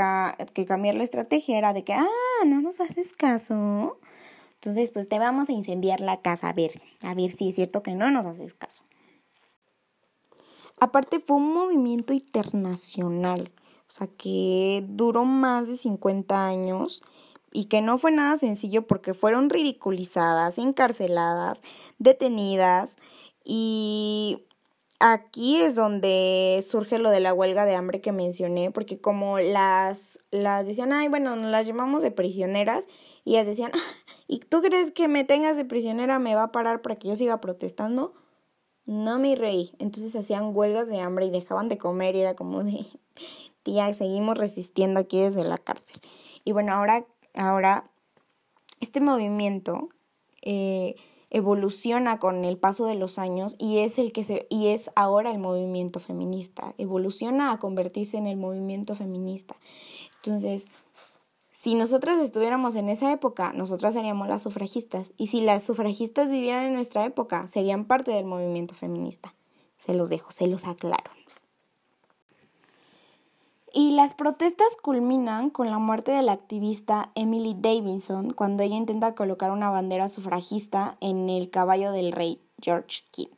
que 0.54 0.66
cambiar 0.66 0.96
la 0.96 1.04
estrategia. 1.04 1.58
Era 1.58 1.74
de 1.74 1.84
que, 1.84 1.96
ah, 1.96 2.08
no 2.46 2.62
nos 2.62 2.80
haces 2.80 3.12
caso. 3.12 3.98
Entonces, 4.64 4.92
pues 4.92 5.10
te 5.10 5.20
vamos 5.20 5.50
a 5.50 5.52
incendiar 5.52 6.00
la 6.00 6.22
casa. 6.22 6.50
A 6.50 6.54
ver, 6.54 6.82
a 7.02 7.14
ver 7.14 7.32
si 7.32 7.50
es 7.50 7.56
cierto 7.56 7.84
que 7.84 7.96
no 7.96 8.10
nos 8.12 8.26
haces 8.26 8.54
caso. 8.54 8.84
Aparte, 10.80 11.20
fue 11.20 11.38
un 11.38 11.54
movimiento 11.54 12.14
internacional 12.14 13.52
o 13.94 13.96
sea, 13.96 14.08
que 14.08 14.84
duró 14.88 15.24
más 15.24 15.68
de 15.68 15.78
50 15.78 16.48
años 16.48 17.04
y 17.52 17.66
que 17.66 17.82
no 17.82 18.00
fue 18.00 18.12
nada 18.12 18.38
sencillo 18.38 18.88
porque 18.88 19.14
fueron 19.14 19.52
ridiculizadas, 19.52 20.58
encarceladas, 20.58 21.62
detenidas 22.00 22.96
y 23.46 24.46
aquí 25.00 25.58
es 25.58 25.76
donde 25.76 26.66
surge 26.68 26.98
lo 26.98 27.12
de 27.12 27.20
la 27.20 27.36
huelga 27.36 27.66
de 27.66 27.76
hambre 27.76 28.02
que 28.02 28.12
mencioné, 28.12 28.72
porque 28.72 29.00
como 29.00 29.38
las, 29.38 30.18
las 30.32 30.66
decían, 30.66 30.92
ay, 30.92 31.10
bueno, 31.10 31.36
nos 31.36 31.52
las 31.52 31.68
llamamos 31.68 32.02
de 32.02 32.10
prisioneras, 32.10 32.88
y 33.26 33.34
ellas 33.34 33.46
decían, 33.46 33.72
ah, 33.76 33.78
¿y 34.34 34.40
tú 34.40 34.64
crees 34.64 34.90
que 34.90 35.08
me 35.08 35.24
tengas 35.24 35.56
de 35.56 35.64
prisionera 35.64 36.18
me 36.18 36.34
va 36.34 36.44
a 36.44 36.52
parar 36.52 36.82
para 36.82 36.96
que 36.96 37.08
yo 37.08 37.16
siga 37.16 37.40
protestando? 37.40 38.16
No, 38.88 39.20
mi 39.20 39.36
rey. 39.36 39.72
Entonces 39.78 40.16
hacían 40.16 40.56
huelgas 40.56 40.90
de 40.90 41.00
hambre 41.00 41.28
y 41.28 41.30
dejaban 41.30 41.70
de 41.70 41.78
comer 41.78 42.16
y 42.16 42.22
era 42.22 42.36
como 42.36 42.64
de, 42.64 42.84
tía, 43.64 43.94
seguimos 43.94 44.36
resistiendo 44.36 45.00
aquí 45.00 45.20
desde 45.20 45.44
la 45.44 45.60
cárcel. 45.60 46.02
Y 46.44 46.52
bueno, 46.52 46.74
ahora, 46.74 47.06
ahora 47.36 47.92
este 48.80 49.02
movimiento 49.02 49.90
eh, 50.42 50.96
evoluciona 51.30 52.18
con 52.18 52.44
el 52.44 52.58
paso 52.58 52.88
de 52.88 52.96
los 52.96 53.20
años 53.20 53.56
y 53.60 53.80
es 53.80 54.00
el 54.00 54.12
que 54.12 54.24
se 54.24 54.48
y 54.50 54.70
es 54.70 54.90
ahora 54.96 55.32
el 55.32 55.40
movimiento 55.40 56.00
feminista 56.00 56.74
evoluciona 56.78 57.52
a 57.52 57.60
convertirse 57.60 58.18
en 58.18 58.28
el 58.28 58.38
movimiento 58.38 58.94
feminista 58.94 59.56
entonces 60.18 60.68
si 61.64 61.76
nosotras 61.76 62.20
estuviéramos 62.20 62.76
en 62.76 62.90
esa 62.90 63.10
época 63.14 63.54
nosotras 63.54 63.94
seríamos 63.94 64.28
las 64.28 64.42
sufragistas. 64.42 65.14
Y 65.16 65.28
si 65.28 65.40
las 65.40 65.64
sufragistas 65.64 66.30
vivieran 66.30 66.66
en 66.66 66.74
nuestra 66.74 67.06
época 67.06 67.48
serían 67.48 67.86
parte 67.86 68.12
del 68.12 68.26
movimiento 68.26 68.76
feminista. 68.76 69.34
Se 69.78 69.94
los 69.94 70.10
dejo 70.10 70.30
se 70.30 70.48
los 70.48 70.66
aclaro. 70.66 71.10
Y 73.72 73.92
las 73.92 74.14
protestas 74.14 74.76
culminan 74.82 75.50
con 75.50 75.72
la 75.72 75.80
muerte 75.80 76.12
de 76.12 76.22
la 76.22 76.34
activista 76.34 77.14
Emily 77.16 77.56
Davidson 77.58 78.32
cuando 78.32 78.62
ella 78.64 78.76
intenta 78.76 79.16
colocar 79.16 79.50
una 79.50 79.70
bandera 79.70 80.10
sufragista 80.10 80.98
en 81.00 81.30
el 81.30 81.50
caballo 81.50 81.94
del 81.94 82.12
rey 82.12 82.42
George 82.62 83.04
V. 83.18 83.30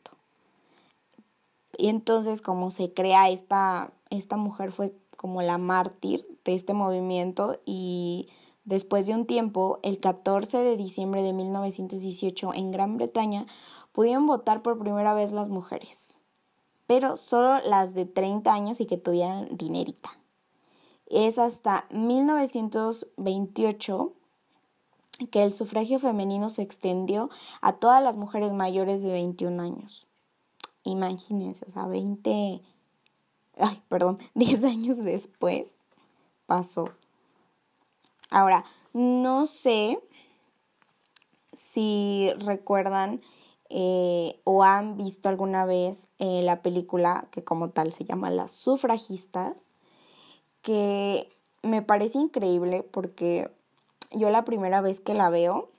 Y 1.78 1.90
entonces 1.90 2.42
como 2.42 2.72
se 2.72 2.92
crea 2.92 3.30
esta, 3.30 3.92
esta 4.10 4.36
mujer 4.36 4.72
fue 4.72 4.92
como 5.16 5.42
la 5.42 5.58
mártir 5.58 6.26
de 6.44 6.54
este 6.54 6.74
movimiento 6.74 7.60
y 7.64 8.28
después 8.64 9.06
de 9.06 9.14
un 9.14 9.26
tiempo, 9.26 9.80
el 9.82 9.98
14 9.98 10.58
de 10.58 10.76
diciembre 10.76 11.22
de 11.22 11.32
1918 11.32 12.54
en 12.54 12.70
Gran 12.70 12.96
Bretaña, 12.96 13.46
pudieron 13.92 14.26
votar 14.26 14.62
por 14.62 14.78
primera 14.78 15.14
vez 15.14 15.32
las 15.32 15.48
mujeres, 15.48 16.20
pero 16.86 17.16
solo 17.16 17.58
las 17.64 17.94
de 17.94 18.06
30 18.06 18.52
años 18.52 18.80
y 18.80 18.86
que 18.86 18.98
tuvieran 18.98 19.48
dinerita 19.56 20.10
es 21.06 21.38
hasta 21.38 21.86
1928 21.90 24.12
que 25.30 25.44
el 25.44 25.52
sufragio 25.52 25.98
femenino 25.98 26.50
se 26.50 26.62
extendió 26.62 27.28
a 27.60 27.74
todas 27.74 28.02
las 28.02 28.16
mujeres 28.16 28.52
mayores 28.52 29.02
de 29.02 29.12
21 29.12 29.62
años. 29.62 30.08
Imagínense, 30.82 31.64
o 31.66 31.70
sea, 31.70 31.86
20, 31.86 32.62
ay, 33.56 33.82
perdón, 33.88 34.18
10 34.34 34.64
años 34.64 34.98
después 34.98 35.80
pasó. 36.46 36.90
Ahora, 38.30 38.64
no 38.92 39.46
sé 39.46 39.98
si 41.52 42.30
recuerdan 42.38 43.20
eh, 43.68 44.40
o 44.44 44.62
han 44.62 44.96
visto 44.96 45.28
alguna 45.28 45.64
vez 45.64 46.08
eh, 46.18 46.42
la 46.42 46.62
película 46.62 47.26
que 47.30 47.42
como 47.42 47.70
tal 47.70 47.92
se 47.92 48.04
llama 48.04 48.30
Las 48.30 48.52
sufragistas 48.52 49.72
que 50.62 51.28
me 51.62 51.82
parece 51.82 52.18
increíble 52.18 52.82
porque 52.82 53.50
yo 54.12 54.30
la 54.30 54.44
primera 54.44 54.80
vez 54.80 55.00
que 55.00 55.14
la 55.14 55.30
veo, 55.30 55.70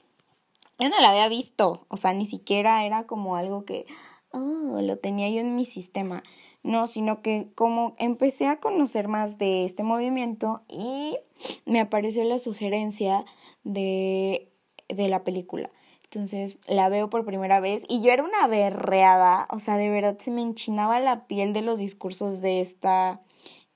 yo 0.79 0.89
no 0.89 0.99
la 0.99 1.11
había 1.11 1.27
visto, 1.27 1.85
o 1.87 1.97
sea, 1.97 2.13
ni 2.13 2.25
siquiera 2.25 2.85
era 2.85 3.05
como 3.07 3.35
algo 3.35 3.65
que, 3.65 3.85
oh, 4.31 4.79
lo 4.81 4.97
tenía 4.97 5.29
yo 5.29 5.39
en 5.39 5.55
mi 5.55 5.65
sistema, 5.65 6.23
no, 6.63 6.87
sino 6.87 7.21
que 7.21 7.49
como 7.55 7.95
empecé 7.97 8.47
a 8.47 8.59
conocer 8.59 9.07
más 9.07 9.37
de 9.37 9.65
este 9.65 9.83
movimiento 9.83 10.61
y 10.67 11.17
me 11.65 11.79
apareció 11.79 12.23
la 12.23 12.39
sugerencia 12.39 13.25
de, 13.63 14.51
de 14.89 15.07
la 15.07 15.23
película. 15.23 15.69
Entonces 16.03 16.57
la 16.67 16.87
veo 16.89 17.09
por 17.09 17.25
primera 17.25 17.59
vez 17.59 17.83
y 17.89 18.01
yo 18.01 18.11
era 18.11 18.23
una 18.23 18.47
berreada, 18.47 19.47
o 19.51 19.59
sea, 19.59 19.77
de 19.77 19.89
verdad 19.89 20.17
se 20.19 20.31
me 20.31 20.41
enchinaba 20.41 20.99
la 20.99 21.27
piel 21.27 21.53
de 21.53 21.61
los 21.61 21.79
discursos 21.79 22.41
de 22.41 22.61
esta 22.61 23.21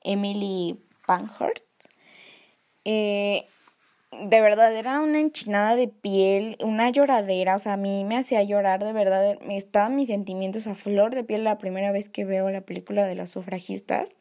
Emily 0.02 0.80
Pankhurst. 1.06 1.64
Eh, 2.86 3.48
de 4.12 4.42
verdad 4.42 4.76
era 4.76 5.00
una 5.00 5.20
enchinada 5.20 5.76
de 5.76 5.88
piel, 5.88 6.58
una 6.62 6.90
lloradera, 6.90 7.56
o 7.56 7.60
sea, 7.60 7.74
a 7.74 7.78
mí 7.78 8.04
me 8.04 8.18
hacía 8.18 8.44
llorar, 8.44 8.84
de 8.84 8.94
verdad, 8.94 9.38
estaban 9.50 9.96
mis 9.96 10.08
sentimientos 10.08 10.68
a 10.68 10.76
flor 10.76 11.16
de 11.16 11.24
piel 11.24 11.44
la 11.44 11.58
primera 11.58 11.92
vez 11.92 12.10
que 12.10 12.26
veo 12.26 12.50
la 12.50 12.62
película 12.62 13.06
de 13.06 13.16
las 13.16 13.32
sufragistas. 13.32 14.16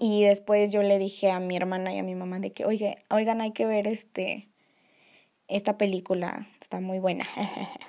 Y 0.00 0.24
después 0.24 0.72
yo 0.72 0.82
le 0.82 0.98
dije 0.98 1.30
a 1.30 1.40
mi 1.40 1.56
hermana 1.56 1.94
y 1.94 1.98
a 1.98 2.02
mi 2.02 2.14
mamá 2.14 2.40
de 2.40 2.52
que, 2.52 2.64
oye, 2.64 2.98
oigan, 3.10 3.40
hay 3.40 3.52
que 3.52 3.64
ver 3.64 3.86
este, 3.86 4.48
esta 5.48 5.78
película, 5.78 6.48
está 6.60 6.80
muy 6.80 6.98
buena. 6.98 7.26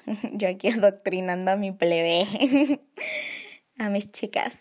yo 0.33 0.47
aquí 0.47 0.69
adoctrinando 0.69 1.51
a 1.51 1.55
mi 1.55 1.71
plebe, 1.71 2.25
a 3.77 3.89
mis 3.89 4.11
chicas. 4.11 4.55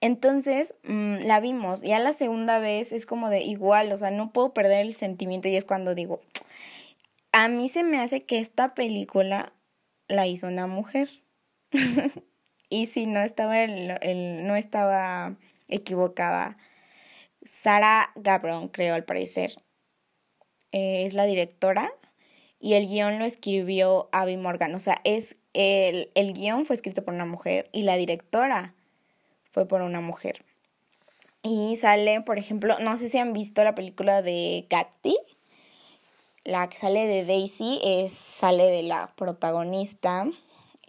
Entonces 0.00 0.74
mm, 0.84 1.16
la 1.24 1.40
vimos, 1.40 1.80
ya 1.82 1.98
la 1.98 2.12
segunda 2.12 2.58
vez 2.58 2.92
es 2.92 3.06
como 3.06 3.30
de 3.30 3.42
igual, 3.42 3.92
o 3.92 3.98
sea, 3.98 4.10
no 4.10 4.32
puedo 4.32 4.52
perder 4.52 4.86
el 4.86 4.94
sentimiento 4.94 5.48
y 5.48 5.56
es 5.56 5.64
cuando 5.64 5.94
digo, 5.94 6.20
a 7.32 7.48
mí 7.48 7.68
se 7.68 7.82
me 7.82 8.00
hace 8.00 8.24
que 8.24 8.38
esta 8.38 8.74
película 8.74 9.52
la 10.08 10.26
hizo 10.26 10.46
una 10.46 10.66
mujer. 10.66 11.08
y 12.70 12.86
si 12.86 13.06
no 13.06 13.20
estaba, 13.20 13.62
el, 13.62 14.46
no 14.46 14.56
estaba 14.56 15.36
equivocada, 15.68 16.56
Sara 17.44 18.10
Gabron, 18.16 18.68
creo 18.68 18.94
al 18.94 19.04
parecer, 19.04 19.62
eh, 20.72 21.04
es 21.06 21.14
la 21.14 21.24
directora 21.24 21.92
y 22.58 22.74
el 22.74 22.86
guion 22.86 23.18
lo 23.18 23.24
escribió 23.24 24.08
Abby 24.12 24.36
Morgan, 24.36 24.74
o 24.74 24.78
sea, 24.78 25.00
es 25.04 25.36
el, 25.52 26.10
el 26.14 26.34
guion 26.34 26.66
fue 26.66 26.74
escrito 26.74 27.04
por 27.04 27.14
una 27.14 27.24
mujer 27.24 27.68
y 27.72 27.82
la 27.82 27.96
directora 27.96 28.74
fue 29.56 29.64
por 29.64 29.80
una 29.80 30.02
mujer. 30.02 30.44
Y 31.42 31.76
sale, 31.76 32.20
por 32.20 32.38
ejemplo, 32.38 32.78
no 32.78 32.98
sé 32.98 33.08
si 33.08 33.16
han 33.16 33.32
visto 33.32 33.64
la 33.64 33.74
película 33.74 34.20
de 34.20 34.66
Gatsby. 34.68 35.16
La 36.44 36.68
que 36.68 36.76
sale 36.76 37.06
de 37.06 37.24
Daisy 37.24 37.80
es, 37.82 38.12
sale 38.12 38.64
de 38.64 38.82
la 38.82 39.14
protagonista, 39.16 40.26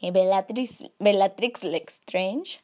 eh, 0.01 0.11
Bellatrix 0.11 1.63
Lestrange. 1.63 2.59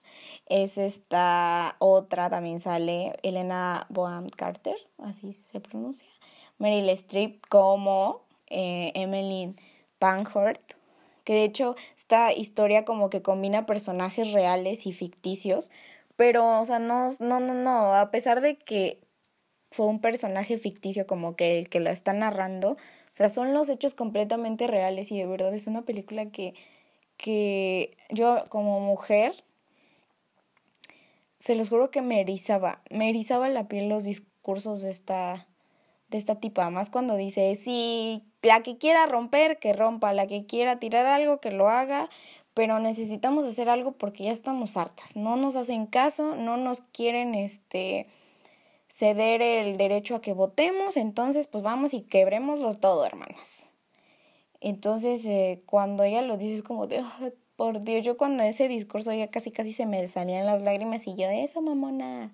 Es 0.47 0.77
esta 0.77 1.77
otra, 1.79 2.29
también 2.29 2.59
sale 2.59 3.17
Elena 3.23 3.87
Boham 3.87 4.27
Carter, 4.27 4.75
así 4.97 5.31
se 5.31 5.61
pronuncia. 5.61 6.09
Meryl 6.57 6.89
Streep 6.89 7.47
como 7.47 8.23
eh, 8.47 8.91
Emmeline 8.93 9.55
Pankhurst, 9.99 10.73
que 11.23 11.31
de 11.31 11.45
hecho 11.45 11.77
esta 11.95 12.33
historia 12.33 12.83
como 12.83 13.09
que 13.09 13.21
combina 13.21 13.65
personajes 13.65 14.33
reales 14.33 14.85
y 14.85 14.91
ficticios, 14.91 15.69
pero, 16.15 16.61
o 16.61 16.65
sea, 16.65 16.79
no, 16.79 17.09
no, 17.19 17.39
no, 17.39 17.53
no, 17.53 17.95
a 17.95 18.11
pesar 18.11 18.41
de 18.41 18.57
que 18.57 18.99
fue 19.71 19.87
un 19.87 19.99
personaje 19.99 20.57
ficticio 20.57 21.07
como 21.07 21.35
que 21.35 21.59
el 21.59 21.69
que 21.69 21.79
lo 21.79 21.89
está 21.89 22.13
narrando, 22.13 22.71
o 22.71 23.15
sea, 23.15 23.29
son 23.29 23.53
los 23.53 23.69
hechos 23.69 23.93
completamente 23.93 24.67
reales 24.67 25.11
y 25.11 25.17
de 25.19 25.25
verdad 25.25 25.53
es 25.53 25.67
una 25.67 25.83
película 25.83 26.27
que, 26.27 26.53
que 27.17 27.97
yo 28.09 28.43
como 28.49 28.79
mujer, 28.79 29.43
se 31.37 31.55
los 31.55 31.69
juro 31.69 31.91
que 31.91 32.01
me 32.01 32.21
erizaba, 32.21 32.81
me 32.89 33.09
erizaba 33.09 33.49
la 33.49 33.67
piel 33.67 33.89
los 33.89 34.03
discursos 34.03 34.81
de 34.81 34.91
esta, 34.91 35.47
de 36.09 36.17
esta 36.17 36.39
tipa, 36.39 36.69
más 36.69 36.89
cuando 36.89 37.15
dice, 37.15 37.55
si 37.55 38.23
la 38.41 38.61
que 38.61 38.77
quiera 38.77 39.05
romper, 39.07 39.59
que 39.59 39.73
rompa, 39.73 40.13
la 40.13 40.27
que 40.27 40.45
quiera 40.45 40.79
tirar 40.79 41.05
algo, 41.05 41.39
que 41.39 41.51
lo 41.51 41.69
haga, 41.69 42.09
pero 42.53 42.79
necesitamos 42.79 43.45
hacer 43.45 43.69
algo 43.69 43.93
porque 43.93 44.25
ya 44.25 44.31
estamos 44.31 44.77
hartas, 44.77 45.15
no 45.15 45.35
nos 45.35 45.55
hacen 45.55 45.85
caso, 45.85 46.35
no 46.35 46.57
nos 46.57 46.81
quieren 46.81 47.35
este 47.35 48.07
ceder 48.89 49.41
el 49.41 49.77
derecho 49.77 50.15
a 50.15 50.21
que 50.21 50.33
votemos, 50.33 50.97
entonces 50.97 51.47
pues 51.47 51.63
vamos 51.63 51.95
y 51.95 52.01
quebrémoslo 52.01 52.75
todo, 52.75 53.05
hermanas. 53.05 53.67
Entonces, 54.61 55.25
eh, 55.25 55.61
cuando 55.65 56.03
ella 56.03 56.21
lo 56.21 56.37
dice 56.37 56.57
es 56.57 56.63
como 56.63 56.87
de, 56.87 57.03
por 57.55 57.83
Dios, 57.83 58.05
yo 58.05 58.17
cuando 58.17 58.43
ese 58.43 58.67
discurso 58.67 59.11
ya 59.11 59.29
casi 59.29 59.51
casi 59.51 59.73
se 59.73 59.85
me 59.85 60.07
salían 60.07 60.45
las 60.45 60.61
lágrimas 60.61 61.07
y 61.07 61.15
yo, 61.15 61.27
eso, 61.27 61.61
mamona. 61.61 62.31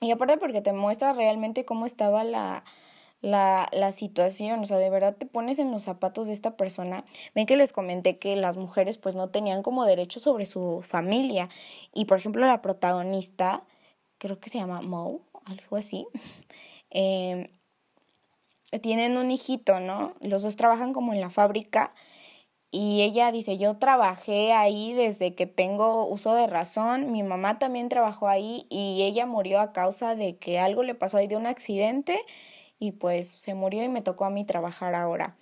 Y 0.00 0.10
aparte 0.10 0.38
porque 0.38 0.60
te 0.60 0.72
muestra 0.72 1.12
realmente 1.12 1.64
cómo 1.64 1.86
estaba 1.86 2.24
la, 2.24 2.64
la, 3.20 3.68
la 3.72 3.92
situación, 3.92 4.60
o 4.60 4.66
sea, 4.66 4.78
de 4.78 4.90
verdad 4.90 5.16
te 5.16 5.26
pones 5.26 5.58
en 5.58 5.70
los 5.70 5.84
zapatos 5.84 6.26
de 6.28 6.32
esta 6.32 6.56
persona. 6.56 7.04
Ven 7.34 7.46
que 7.46 7.56
les 7.56 7.72
comenté 7.72 8.18
que 8.18 8.36
las 8.36 8.56
mujeres 8.56 8.98
pues 8.98 9.14
no 9.14 9.30
tenían 9.30 9.62
como 9.62 9.84
derecho 9.84 10.20
sobre 10.20 10.46
su 10.46 10.82
familia. 10.86 11.48
Y 11.94 12.04
por 12.04 12.18
ejemplo 12.18 12.46
la 12.46 12.62
protagonista, 12.62 13.64
creo 14.18 14.38
que 14.40 14.50
se 14.50 14.58
llama 14.58 14.82
Mo, 14.82 15.20
algo 15.46 15.76
así, 15.76 16.06
eh, 16.90 17.50
tienen 18.82 19.16
un 19.16 19.30
hijito, 19.30 19.80
¿no? 19.80 20.14
Los 20.20 20.42
dos 20.42 20.56
trabajan 20.56 20.92
como 20.92 21.14
en 21.14 21.20
la 21.20 21.30
fábrica 21.30 21.94
y 22.70 23.00
ella 23.00 23.32
dice, 23.32 23.56
yo 23.56 23.78
trabajé 23.78 24.52
ahí 24.52 24.92
desde 24.92 25.34
que 25.34 25.46
tengo 25.46 26.06
uso 26.06 26.34
de 26.34 26.46
razón, 26.46 27.12
mi 27.12 27.22
mamá 27.22 27.58
también 27.58 27.88
trabajó 27.88 28.28
ahí 28.28 28.66
y 28.68 29.02
ella 29.04 29.24
murió 29.24 29.58
a 29.60 29.72
causa 29.72 30.14
de 30.14 30.36
que 30.36 30.58
algo 30.58 30.82
le 30.82 30.94
pasó 30.94 31.16
ahí 31.16 31.26
de 31.28 31.36
un 31.36 31.46
accidente 31.46 32.20
y 32.78 32.92
pues 32.92 33.28
se 33.28 33.54
murió 33.54 33.84
y 33.84 33.88
me 33.88 34.02
tocó 34.02 34.24
a 34.24 34.30
mí 34.30 34.44
trabajar 34.44 34.94
ahora. 34.94 35.36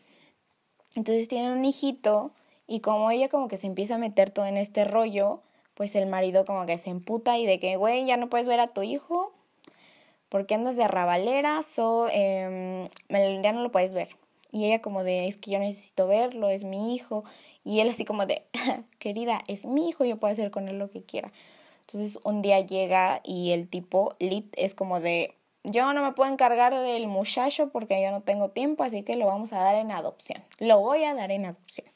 Entonces 0.95 1.29
tienen 1.29 1.53
un 1.53 1.65
hijito 1.65 2.33
y 2.67 2.81
como 2.81 3.11
ella 3.11 3.29
como 3.29 3.49
que 3.49 3.57
se 3.57 3.67
empieza 3.67 3.97
a 3.97 3.99
meter 3.99 4.31
todo 4.31 4.47
en 4.47 4.57
este 4.57 4.85
rollo, 4.85 5.43
pues 5.75 5.95
el 5.95 6.07
marido 6.07 6.45
como 6.45 6.67
que 6.67 6.79
se 6.79 6.91
emputa 6.91 7.39
y 7.39 7.47
de 7.47 7.61
que, 7.61 7.77
güey, 7.77 8.07
ya 8.07 8.17
no 8.17 8.29
puedes 8.29 8.49
ver 8.49 8.61
a 8.61 8.69
tu 8.69 8.83
hijo 8.83 9.33
porque 10.29 10.55
andas 10.55 10.77
de 10.77 10.85
arrabalera, 10.85 11.63
so, 11.63 12.09
eh, 12.13 12.89
ya 13.09 13.53
no 13.53 13.63
lo 13.63 13.71
puedes 13.71 13.95
ver. 13.95 14.09
Y 14.51 14.65
ella 14.65 14.81
como 14.81 15.05
de, 15.05 15.29
es 15.29 15.37
que 15.37 15.51
yo 15.51 15.59
necesito 15.59 16.07
verlo, 16.07 16.49
es 16.49 16.65
mi 16.65 16.95
hijo. 16.95 17.25
Y 17.65 17.81
él 17.81 17.89
así 17.89 18.05
como 18.05 18.27
de, 18.27 18.45
querida, 18.99 19.43
es 19.49 19.67
mi 19.67 19.89
hijo, 19.89 20.05
yo 20.05 20.19
puedo 20.19 20.33
hacer 20.33 20.51
con 20.51 20.69
él 20.69 20.79
lo 20.79 20.91
que 20.91 21.03
quiera. 21.03 21.33
Entonces 21.81 22.19
un 22.25 22.43
día 22.43 22.61
llega 22.61 23.21
y 23.23 23.53
el 23.53 23.69
tipo, 23.69 24.15
Lit, 24.19 24.53
es 24.57 24.75
como 24.75 25.01
de, 25.01 25.35
yo 25.67 25.93
no 25.93 26.03
me 26.03 26.13
puedo 26.13 26.31
encargar 26.31 26.75
del 26.75 27.09
muchacho 27.09 27.71
porque 27.71 28.01
yo 28.01 28.13
no 28.13 28.23
tengo 28.23 28.51
tiempo, 28.51 28.85
así 28.85 29.03
que 29.03 29.17
lo 29.17 29.27
vamos 29.27 29.53
a 29.53 29.59
dar 29.59 29.75
en 29.75 29.91
adopción. 29.91 30.43
Lo 30.59 30.81
voy 30.81 31.03
a 31.05 31.15
dar 31.15 31.33
en 31.33 31.45
adopción. 31.45 31.89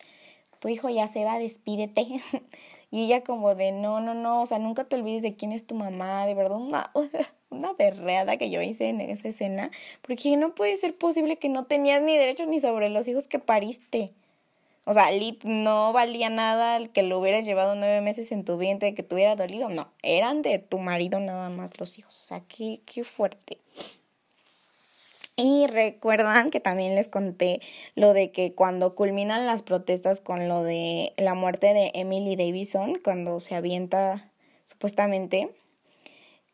Tu 0.58 0.68
hijo 0.68 0.88
ya 0.90 1.06
se 1.06 1.24
va, 1.24 1.38
despídete. 1.38 2.06
y 2.90 3.04
ella 3.04 3.22
como 3.22 3.54
de, 3.54 3.70
no, 3.70 4.00
no, 4.00 4.14
no, 4.14 4.42
o 4.42 4.46
sea, 4.46 4.58
nunca 4.58 4.84
te 4.84 4.96
olvides 4.96 5.22
de 5.22 5.36
quién 5.36 5.52
es 5.52 5.66
tu 5.66 5.76
mamá, 5.76 6.26
de 6.26 6.34
verdad, 6.34 6.58
una, 6.58 6.90
una 7.50 7.72
berreada 7.74 8.36
que 8.36 8.50
yo 8.50 8.60
hice 8.60 8.88
en 8.88 9.00
esa 9.00 9.28
escena, 9.28 9.70
porque 10.02 10.36
no 10.36 10.54
puede 10.54 10.76
ser 10.76 10.96
posible 10.96 11.36
que 11.36 11.48
no 11.48 11.66
tenías 11.66 12.02
ni 12.02 12.16
derechos 12.16 12.48
ni 12.48 12.60
sobre 12.60 12.90
los 12.90 13.06
hijos 13.06 13.28
que 13.28 13.38
pariste. 13.38 14.12
O 14.84 14.94
sea, 14.94 15.10
no 15.44 15.92
valía 15.92 16.30
nada 16.30 16.76
el 16.76 16.90
que 16.90 17.02
lo 17.02 17.18
hubieras 17.18 17.44
llevado 17.44 17.74
nueve 17.74 18.00
meses 18.00 18.32
en 18.32 18.44
tu 18.44 18.56
vientre, 18.56 18.94
que 18.94 19.02
te 19.02 19.14
hubiera 19.14 19.36
dolido. 19.36 19.68
No, 19.68 19.92
eran 20.02 20.42
de 20.42 20.58
tu 20.58 20.78
marido 20.78 21.20
nada 21.20 21.48
más 21.50 21.78
los 21.78 21.98
hijos. 21.98 22.18
O 22.18 22.26
sea, 22.26 22.42
qué, 22.48 22.80
qué 22.86 23.04
fuerte. 23.04 23.58
Y 25.36 25.66
recuerdan 25.68 26.50
que 26.50 26.60
también 26.60 26.94
les 26.94 27.08
conté 27.08 27.60
lo 27.94 28.12
de 28.12 28.30
que 28.30 28.52
cuando 28.52 28.94
culminan 28.94 29.46
las 29.46 29.62
protestas 29.62 30.20
con 30.20 30.48
lo 30.48 30.62
de 30.62 31.14
la 31.16 31.34
muerte 31.34 31.72
de 31.72 31.92
Emily 31.94 32.36
Davison, 32.36 32.98
cuando 33.02 33.40
se 33.40 33.54
avienta 33.54 34.30
supuestamente 34.66 35.48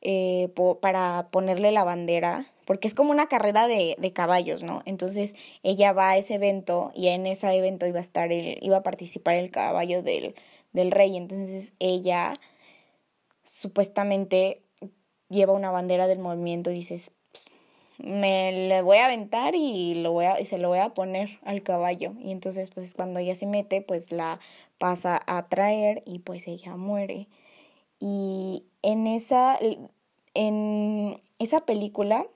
eh, 0.02 0.52
para 0.80 1.28
ponerle 1.32 1.72
la 1.72 1.82
bandera, 1.82 2.46
porque 2.66 2.88
es 2.88 2.94
como 2.94 3.12
una 3.12 3.28
carrera 3.28 3.68
de, 3.68 3.96
de, 3.98 4.12
caballos, 4.12 4.62
¿no? 4.62 4.82
Entonces 4.84 5.34
ella 5.62 5.92
va 5.92 6.10
a 6.10 6.18
ese 6.18 6.34
evento 6.34 6.90
y 6.94 7.08
en 7.08 7.26
ese 7.26 7.50
evento 7.56 7.86
iba 7.86 8.00
a 8.00 8.02
estar 8.02 8.32
el, 8.32 8.58
iba 8.60 8.78
a 8.78 8.82
participar 8.82 9.36
el 9.36 9.50
caballo 9.50 10.02
del, 10.02 10.34
del 10.72 10.90
rey. 10.90 11.16
Entonces 11.16 11.72
ella 11.78 12.34
supuestamente 13.44 14.62
lleva 15.28 15.52
una 15.52 15.70
bandera 15.70 16.08
del 16.08 16.18
movimiento 16.18 16.70
y 16.70 16.74
dices, 16.74 17.12
me 17.98 18.68
le 18.68 18.82
voy 18.82 18.98
a 18.98 19.06
aventar 19.06 19.54
y 19.54 19.94
lo 19.94 20.12
voy 20.12 20.26
a, 20.26 20.40
y 20.40 20.44
se 20.44 20.58
lo 20.58 20.68
voy 20.68 20.80
a 20.80 20.90
poner 20.90 21.38
al 21.44 21.62
caballo. 21.62 22.14
Y 22.20 22.32
entonces, 22.32 22.70
pues 22.70 22.94
cuando 22.94 23.20
ella 23.20 23.36
se 23.36 23.46
mete, 23.46 23.80
pues 23.80 24.12
la 24.12 24.40
pasa 24.78 25.22
a 25.26 25.48
traer 25.48 26.02
y 26.04 26.18
pues 26.18 26.46
ella 26.46 26.76
muere. 26.76 27.28
Y 27.98 28.64
en 28.82 29.06
esa, 29.06 29.58
en 30.34 31.22
esa 31.38 31.60
película 31.60 32.26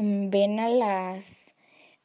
ven 0.00 0.60
a 0.60 0.68
las 0.68 1.54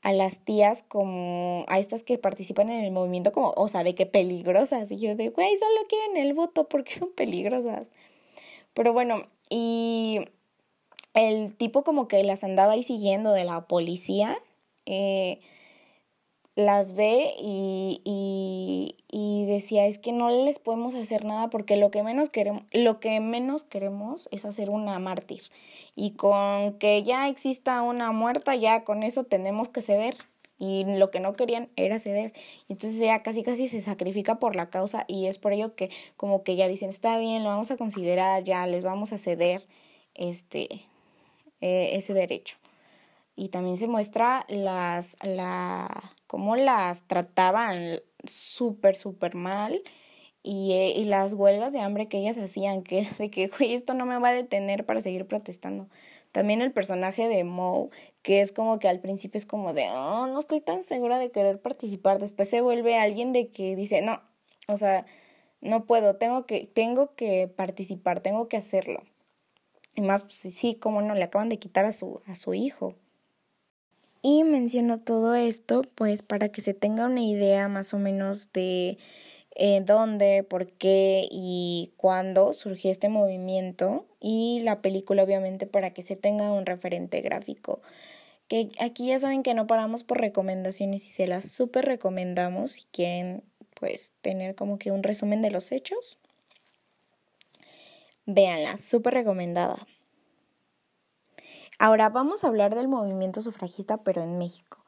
a 0.02 0.14
las 0.14 0.40
tías 0.46 0.84
como 0.88 1.66
a 1.68 1.80
estas 1.80 2.04
que 2.04 2.18
participan 2.18 2.70
en 2.70 2.84
el 2.84 2.92
movimiento 2.92 3.32
como, 3.34 3.54
o 3.56 3.68
sea, 3.68 3.84
de 3.84 3.96
qué 3.96 4.06
peligrosas. 4.06 4.90
Y 4.92 4.98
yo 4.98 5.16
de, 5.16 5.30
güey, 5.30 5.58
solo 5.58 5.88
quieren 5.90 6.18
el 6.18 6.34
voto 6.34 6.70
porque 6.70 6.96
son 6.96 7.12
peligrosas. 7.12 7.90
Pero 8.74 8.94
bueno, 8.94 9.28
y 9.50 10.22
el 11.14 11.56
tipo 11.56 11.84
como 11.84 12.08
que 12.08 12.24
las 12.24 12.44
andaba 12.44 12.74
ahí 12.74 12.84
siguiendo 12.84 13.34
de 13.34 13.44
la 13.44 13.68
policía. 13.68 14.38
Eh, 14.86 15.40
las 16.56 16.94
ve 16.94 17.34
y, 17.40 18.02
y, 18.04 18.98
y, 19.10 19.46
decía 19.46 19.86
es 19.86 19.98
que 19.98 20.12
no 20.12 20.30
les 20.30 20.60
podemos 20.60 20.94
hacer 20.94 21.24
nada 21.24 21.50
porque 21.50 21.78
lo 21.78 21.90
que 21.90 22.04
menos 22.04 22.30
queremos 22.30 22.64
lo 22.74 23.00
que 23.00 23.22
menos 23.22 23.64
queremos 23.64 24.28
es 24.32 24.44
hacer 24.44 24.70
una 24.70 25.00
mártir 25.00 25.44
y 26.00 26.12
con 26.12 26.80
que 26.80 27.04
ya 27.04 27.28
exista 27.28 27.82
una 27.82 28.14
muerta 28.14 28.56
ya 28.56 28.86
con 28.86 29.04
eso 29.04 29.26
tenemos 29.26 29.68
que 29.68 29.82
ceder. 29.82 30.16
Y 30.58 30.86
lo 30.86 31.12
que 31.12 31.20
no 31.20 31.34
querían 31.34 31.70
era 31.76 32.00
ceder. 32.00 32.34
Entonces 32.70 33.02
ya 33.02 33.22
casi 33.22 33.44
casi 33.44 33.68
se 33.68 33.82
sacrifica 33.82 34.40
por 34.40 34.56
la 34.56 34.70
causa 34.70 35.04
y 35.10 35.26
es 35.28 35.40
por 35.40 35.52
ello 35.52 35.76
que 35.76 35.90
como 36.16 36.44
que 36.44 36.56
ya 36.56 36.70
dicen 36.70 36.90
está 36.90 37.18
bien 37.18 37.44
lo 37.44 37.50
vamos 37.50 37.70
a 37.72 37.76
considerar 37.76 38.46
ya 38.46 38.66
les 38.66 38.84
vamos 38.84 39.12
a 39.12 39.18
ceder 39.18 39.68
este 40.16 40.86
eh, 41.62 41.92
ese 41.94 42.14
derecho 42.14 42.58
y 43.36 43.50
también 43.50 43.78
se 43.78 43.88
muestra 43.88 44.46
las 44.50 45.18
la 45.22 46.14
cómo 46.28 46.56
las 46.56 47.04
trataban 47.04 48.02
súper, 48.26 48.96
súper 48.96 49.36
mal 49.36 49.82
y, 50.44 50.74
eh, 50.74 50.94
y, 50.96 51.06
las 51.06 51.34
huelgas 51.34 51.74
de 51.74 51.82
hambre 51.82 52.08
que 52.08 52.18
ellas 52.18 52.38
hacían, 52.38 52.84
que 52.84 53.08
de 53.20 53.30
que, 53.30 53.48
güey, 53.48 53.74
esto 53.74 53.94
no 53.94 54.06
me 54.06 54.18
va 54.20 54.30
a 54.30 54.34
detener 54.34 54.86
para 54.86 55.02
seguir 55.02 55.26
protestando. 55.28 55.88
También 56.32 56.62
el 56.62 56.72
personaje 56.72 57.28
de 57.28 57.44
Mo, 57.44 57.90
que 58.22 58.42
es 58.42 58.52
como 58.52 58.80
que 58.80 58.88
al 58.88 59.00
principio 59.00 59.38
es 59.40 59.46
como 59.46 59.74
de, 59.74 59.90
oh, 59.90 60.28
no 60.28 60.40
estoy 60.40 60.62
tan 60.62 60.84
segura 60.84 61.18
de 61.18 61.32
querer 61.32 61.60
participar. 61.60 62.20
Después 62.20 62.50
se 62.50 62.62
vuelve 62.62 62.98
alguien 62.98 63.34
de 63.34 63.50
que 63.50 63.76
dice, 63.76 64.02
no, 64.02 64.22
o 64.68 64.78
sea, 64.78 65.06
no 65.62 65.86
puedo, 65.86 66.16
tengo 66.18 66.46
que, 66.46 66.66
tengo 66.66 67.16
que 67.16 67.48
participar, 67.48 68.22
tengo 68.22 68.48
que 68.48 68.58
hacerlo. 68.58 69.04
Y 69.96 70.02
más, 70.02 70.24
pues 70.24 70.38
sí, 70.38 70.76
como 70.76 71.02
no, 71.02 71.16
le 71.16 71.24
acaban 71.24 71.50
de 71.50 71.60
quitar 71.60 71.86
a 71.86 71.94
su, 71.94 72.22
a 72.28 72.36
su 72.36 72.54
hijo. 72.54 72.96
Y 74.22 74.44
menciono 74.44 75.00
todo 75.00 75.34
esto 75.36 75.82
pues 75.96 76.24
para 76.24 76.50
que 76.50 76.62
se 76.62 76.74
tenga 76.74 77.06
una 77.06 77.22
idea 77.22 77.70
más 77.70 77.94
o 77.94 78.00
menos 78.00 78.52
de 78.52 78.98
dónde, 79.86 80.44
por 80.44 80.68
qué 80.68 81.28
y 81.30 81.92
cuándo 81.98 82.54
surgió 82.54 82.92
este 82.92 83.10
movimiento 83.10 84.06
y 84.20 84.62
la 84.62 84.82
película 84.82 85.24
obviamente 85.24 85.68
para 85.68 85.92
que 85.94 86.02
se 86.02 86.16
tenga 86.16 86.52
un 86.52 86.66
referente 86.66 87.22
gráfico. 87.22 87.82
Que 88.48 88.70
aquí 88.80 89.08
ya 89.08 89.20
saben 89.20 89.44
que 89.44 89.54
no 89.54 89.68
paramos 89.68 90.04
por 90.04 90.20
recomendaciones 90.20 91.06
y 91.06 91.14
se 91.14 91.28
las 91.28 91.52
súper 91.52 91.86
recomendamos 91.86 92.72
si 92.72 92.84
quieren 92.92 93.44
pues 93.80 94.14
tener 94.22 94.56
como 94.56 94.78
que 94.78 94.92
un 94.92 95.04
resumen 95.04 95.42
de 95.42 95.52
los 95.52 95.72
hechos. 95.72 96.18
Véanla, 98.26 98.78
súper 98.78 99.14
recomendada. 99.14 99.88
Ahora 101.80 102.10
vamos 102.10 102.44
a 102.44 102.48
hablar 102.48 102.76
del 102.76 102.90
movimiento 102.90 103.42
sufragista, 103.42 104.04
pero 104.04 104.22
en 104.22 104.38
México, 104.38 104.84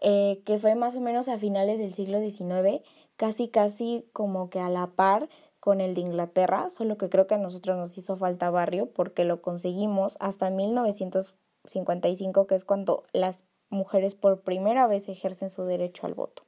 eh, 0.00 0.42
que 0.44 0.58
fue 0.58 0.74
más 0.74 0.96
o 0.96 1.00
menos 1.00 1.28
a 1.28 1.38
finales 1.38 1.78
del 1.78 1.94
siglo 1.94 2.18
XIX, 2.18 2.82
casi 3.16 3.48
casi 3.48 4.06
como 4.12 4.50
que 4.50 4.60
a 4.60 4.68
la 4.68 4.88
par 4.88 5.28
con 5.60 5.80
el 5.80 5.94
de 5.94 6.00
Inglaterra, 6.00 6.70
solo 6.70 6.98
que 6.98 7.08
creo 7.08 7.26
que 7.26 7.36
a 7.36 7.38
nosotros 7.38 7.76
nos 7.76 7.96
hizo 7.96 8.16
falta 8.16 8.50
barrio 8.50 8.90
porque 8.90 9.24
lo 9.24 9.40
conseguimos 9.42 10.16
hasta 10.18 10.50
1955, 10.50 12.46
que 12.46 12.54
es 12.56 12.64
cuando 12.64 13.04
las 13.12 13.44
mujeres 13.70 14.14
por 14.14 14.40
primera 14.40 14.86
vez 14.86 15.08
ejercen 15.08 15.50
su 15.50 15.62
derecho 15.62 16.06
al 16.06 16.14
voto. 16.14 16.42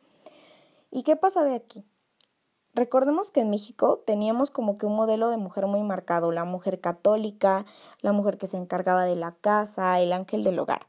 ¿Y 0.91 1.05
qué 1.05 1.17
pasa 1.17 1.45
de 1.45 1.55
aquí? 1.55 1.85
Recordemos 2.75 3.31
que 3.31 3.41
en 3.41 3.51
México 3.51 4.03
teníamos 4.05 4.51
como 4.51 4.79
que 4.79 4.87
un 4.87 4.97
modelo 4.97 5.29
de 5.29 5.37
mujer 5.37 5.69
muy 5.69 5.83
marcado, 5.83 6.33
la 6.33 6.45
mujer 6.45 6.81
católica, 6.81 7.67
la 8.01 8.11
mujer 8.11 8.37
que 8.37 8.49
se 8.49 8.57
encargaba 8.57 9.05
de 9.05 9.15
la 9.15 9.31
casa, 9.31 10.01
el 10.01 10.13
ángel 10.13 10.43
del 10.43 10.59
hogar. 10.59 10.87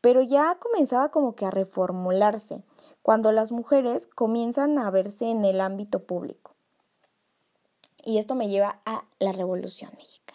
Pero 0.00 0.22
ya 0.22 0.56
comenzaba 0.60 1.10
como 1.10 1.34
que 1.34 1.46
a 1.46 1.50
reformularse 1.50 2.62
cuando 3.02 3.32
las 3.32 3.52
mujeres 3.52 4.06
comienzan 4.06 4.78
a 4.78 4.90
verse 4.90 5.30
en 5.30 5.44
el 5.44 5.60
ámbito 5.60 6.04
público. 6.04 6.54
Y 8.04 8.18
esto 8.18 8.34
me 8.34 8.48
lleva 8.48 8.80
a 8.84 9.04
la 9.18 9.32
Revolución 9.32 9.90
Mexicana. 9.96 10.28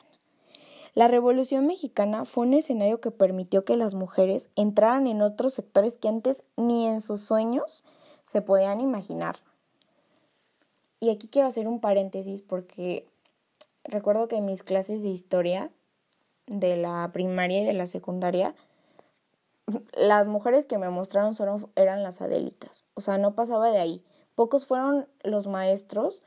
La 0.96 1.08
Revolución 1.08 1.66
Mexicana 1.66 2.26
fue 2.26 2.46
un 2.46 2.54
escenario 2.54 3.02
que 3.02 3.10
permitió 3.10 3.66
que 3.66 3.78
las 3.78 3.96
mujeres 3.96 4.50
entraran 4.56 5.08
en 5.08 5.22
otros 5.22 5.56
sectores 5.56 5.98
que 5.98 6.08
antes 6.08 6.44
ni 6.56 6.88
en 6.88 7.02
sus 7.02 7.22
sueños 7.22 7.84
se 8.26 8.42
podían 8.42 8.80
imaginar. 8.80 9.38
Y 11.00 11.10
aquí 11.10 11.28
quiero 11.28 11.48
hacer 11.48 11.68
un 11.68 11.80
paréntesis 11.80 12.42
porque 12.42 13.08
recuerdo 13.84 14.28
que 14.28 14.36
en 14.36 14.46
mis 14.46 14.62
clases 14.62 15.04
de 15.04 15.10
historia 15.10 15.72
de 16.46 16.78
la 16.78 17.10
primaria 17.12 17.62
y 17.62 17.66
de 17.66 17.74
la 17.74 17.88
secundaria, 17.88 18.56
las 19.94 20.28
mujeres 20.28 20.66
que 20.66 20.78
me 20.78 20.90
mostraron 20.90 21.34
solo 21.34 21.70
eran 21.76 22.04
las 22.04 22.22
Adelitas. 22.22 22.86
O 22.96 23.02
sea, 23.02 23.18
no 23.18 23.36
pasaba 23.36 23.70
de 23.72 23.80
ahí. 23.80 24.04
Pocos 24.36 24.66
fueron 24.66 25.08
los 25.24 25.48
maestros 25.48 26.24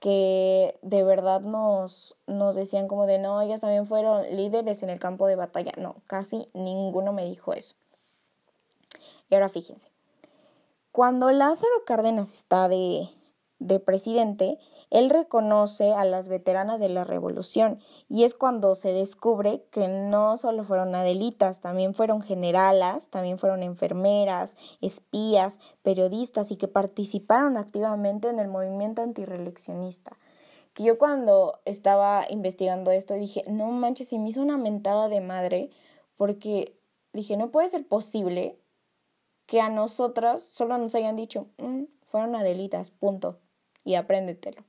que 0.00 0.78
de 0.82 1.04
verdad 1.04 1.42
nos, 1.42 2.16
nos 2.26 2.56
decían 2.56 2.88
como 2.88 3.06
de 3.06 3.18
no, 3.18 3.40
ellas 3.40 3.60
también 3.60 3.86
fueron 3.86 4.24
líderes 4.34 4.82
en 4.82 4.90
el 4.90 4.98
campo 4.98 5.28
de 5.28 5.36
batalla. 5.36 5.72
No, 5.78 5.96
casi 6.06 6.48
ninguno 6.54 7.12
me 7.12 7.24
dijo 7.24 7.52
eso. 7.52 7.76
Y 9.30 9.34
ahora 9.34 9.48
fíjense, 9.48 9.90
cuando 10.90 11.30
Lázaro 11.30 11.72
Cárdenas 11.86 12.32
está 12.32 12.68
de, 12.68 13.08
de 13.60 13.78
presidente, 13.78 14.58
él 14.92 15.08
reconoce 15.08 15.94
a 15.94 16.04
las 16.04 16.28
veteranas 16.28 16.78
de 16.78 16.90
la 16.90 17.04
revolución 17.04 17.80
y 18.10 18.24
es 18.24 18.34
cuando 18.34 18.74
se 18.74 18.92
descubre 18.92 19.64
que 19.70 19.88
no 19.88 20.36
solo 20.36 20.64
fueron 20.64 20.94
adelitas, 20.94 21.60
también 21.60 21.94
fueron 21.94 22.20
generalas, 22.20 23.08
también 23.08 23.38
fueron 23.38 23.62
enfermeras, 23.62 24.54
espías, 24.82 25.60
periodistas 25.80 26.50
y 26.50 26.56
que 26.56 26.68
participaron 26.68 27.56
activamente 27.56 28.28
en 28.28 28.38
el 28.38 28.48
movimiento 28.48 29.00
antireeleccionista. 29.00 30.18
Que 30.74 30.82
yo 30.84 30.98
cuando 30.98 31.60
estaba 31.64 32.26
investigando 32.28 32.90
esto 32.90 33.14
dije, 33.14 33.44
no 33.48 33.68
manches, 33.68 34.12
y 34.12 34.18
me 34.18 34.28
hizo 34.28 34.42
una 34.42 34.58
mentada 34.58 35.08
de 35.08 35.22
madre 35.22 35.70
porque 36.18 36.78
dije, 37.14 37.38
no 37.38 37.50
puede 37.50 37.70
ser 37.70 37.88
posible 37.88 38.58
que 39.46 39.62
a 39.62 39.70
nosotras 39.70 40.50
solo 40.52 40.76
nos 40.76 40.94
hayan 40.94 41.16
dicho, 41.16 41.46
mm, 41.56 41.84
fueron 42.04 42.36
adelitas, 42.36 42.90
punto, 42.90 43.38
y 43.84 43.94
apréndetelo. 43.94 44.62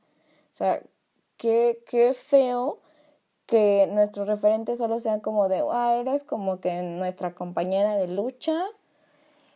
O 0.54 0.56
sea, 0.56 0.82
qué, 1.38 1.84
qué 1.90 2.14
feo 2.14 2.80
que 3.48 3.90
nuestros 3.92 4.28
referentes 4.28 4.78
solo 4.78 5.00
sean 5.00 5.20
como 5.20 5.50
de, 5.50 5.64
ah, 5.72 5.98
eres 6.00 6.24
como 6.24 6.60
que 6.60 6.82
nuestra 6.84 7.34
compañera 7.34 7.96
de 7.96 8.08
lucha. 8.08 8.64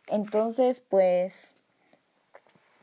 Entonces, 0.07 0.79
pues, 0.79 1.55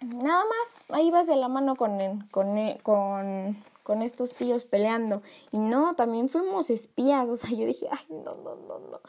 nada 0.01 0.45
más, 0.45 0.87
ahí 0.91 1.11
vas 1.11 1.27
de 1.27 1.35
la 1.35 1.49
mano 1.49 1.75
con, 1.75 1.99
con, 2.31 2.79
con, 2.83 3.57
con 3.83 4.03
estos 4.03 4.35
tíos 4.35 4.65
peleando. 4.65 5.23
Y 5.51 5.59
no, 5.59 5.95
también 5.95 6.29
fuimos 6.29 6.71
espías. 6.71 7.29
O 7.29 7.37
sea, 7.37 7.51
yo 7.51 7.67
dije, 7.67 7.89
ay, 7.91 8.07
no, 8.11 8.33
no, 8.35 8.55
no, 8.55 8.79
no. 8.79 9.01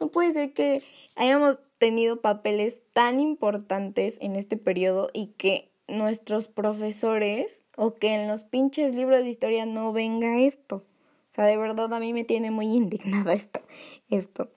No 0.00 0.08
puede 0.08 0.32
ser 0.32 0.54
que 0.54 0.82
hayamos 1.16 1.58
tenido 1.78 2.22
papeles 2.22 2.80
tan 2.94 3.20
importantes 3.20 4.16
en 4.22 4.36
este 4.36 4.56
periodo 4.56 5.10
y 5.12 5.26
que 5.28 5.70
nuestros 5.88 6.48
profesores 6.48 7.64
o 7.76 7.94
que 7.94 8.14
en 8.14 8.28
los 8.28 8.44
pinches 8.44 8.94
libros 8.94 9.22
de 9.22 9.28
historia 9.28 9.66
no 9.66 9.92
venga 9.92 10.40
esto. 10.40 10.76
O 10.76 11.32
sea, 11.34 11.44
de 11.44 11.56
verdad 11.56 11.92
a 11.92 12.00
mí 12.00 12.12
me 12.12 12.24
tiene 12.24 12.50
muy 12.50 12.66
indignada 12.76 13.32
esto. 13.32 13.60
esto. 14.08 14.50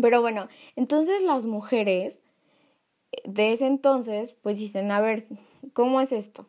Pero 0.00 0.20
bueno, 0.20 0.48
entonces 0.76 1.22
las 1.22 1.46
mujeres 1.46 2.22
de 3.24 3.52
ese 3.52 3.66
entonces 3.66 4.34
pues 4.40 4.56
dicen, 4.56 4.90
a 4.92 5.00
ver, 5.00 5.26
¿cómo 5.72 6.00
es 6.00 6.12
esto? 6.12 6.46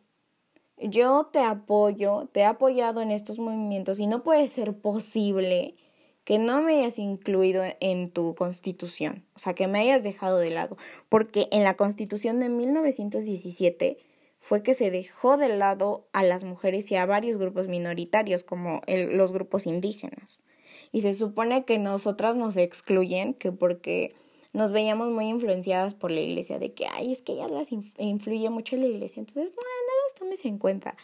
Yo 0.78 1.26
te 1.26 1.40
apoyo, 1.40 2.28
te 2.32 2.40
he 2.40 2.44
apoyado 2.44 3.02
en 3.02 3.10
estos 3.10 3.38
movimientos 3.38 4.00
y 4.00 4.06
no 4.06 4.22
puede 4.22 4.48
ser 4.48 4.76
posible 4.76 5.76
que 6.24 6.38
no 6.38 6.62
me 6.62 6.78
hayas 6.78 6.98
incluido 6.98 7.64
en 7.80 8.10
tu 8.10 8.34
constitución, 8.34 9.24
o 9.34 9.38
sea, 9.38 9.54
que 9.54 9.66
me 9.66 9.80
hayas 9.80 10.04
dejado 10.04 10.38
de 10.38 10.50
lado, 10.50 10.76
porque 11.08 11.48
en 11.50 11.64
la 11.64 11.74
constitución 11.74 12.40
de 12.40 12.48
1917 12.48 13.98
fue 14.42 14.62
que 14.62 14.74
se 14.74 14.90
dejó 14.90 15.36
de 15.36 15.48
lado 15.48 16.08
a 16.12 16.22
las 16.24 16.42
mujeres 16.42 16.90
y 16.90 16.96
a 16.96 17.06
varios 17.06 17.38
grupos 17.38 17.68
minoritarios, 17.68 18.42
como 18.42 18.82
los 18.88 19.32
grupos 19.32 19.66
indígenas. 19.66 20.42
Y 20.90 21.02
se 21.02 21.14
supone 21.14 21.64
que 21.64 21.78
nosotras 21.78 22.34
nos 22.34 22.56
excluyen, 22.56 23.34
que 23.34 23.52
porque 23.52 24.14
nos 24.52 24.72
veíamos 24.72 25.10
muy 25.10 25.28
influenciadas 25.28 25.94
por 25.94 26.10
la 26.10 26.20
iglesia, 26.20 26.58
de 26.58 26.72
que, 26.72 26.86
ay, 26.86 27.12
es 27.12 27.22
que 27.22 27.34
ellas 27.34 27.50
las 27.50 27.68
influye 27.98 28.50
mucho 28.50 28.76
la 28.76 28.86
iglesia, 28.86 29.20
entonces, 29.20 29.52
no, 29.52 29.62
no 29.62 29.92
las 30.08 30.14
tomes 30.18 30.44
en 30.44 30.58
cuenta. 30.58 30.96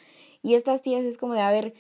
Y 0.43 0.55
estas 0.55 0.83
tías 0.83 1.05
es 1.05 1.17
como 1.17 1.35
de, 1.35 1.41
a 1.41 1.53
ver, 1.53 1.75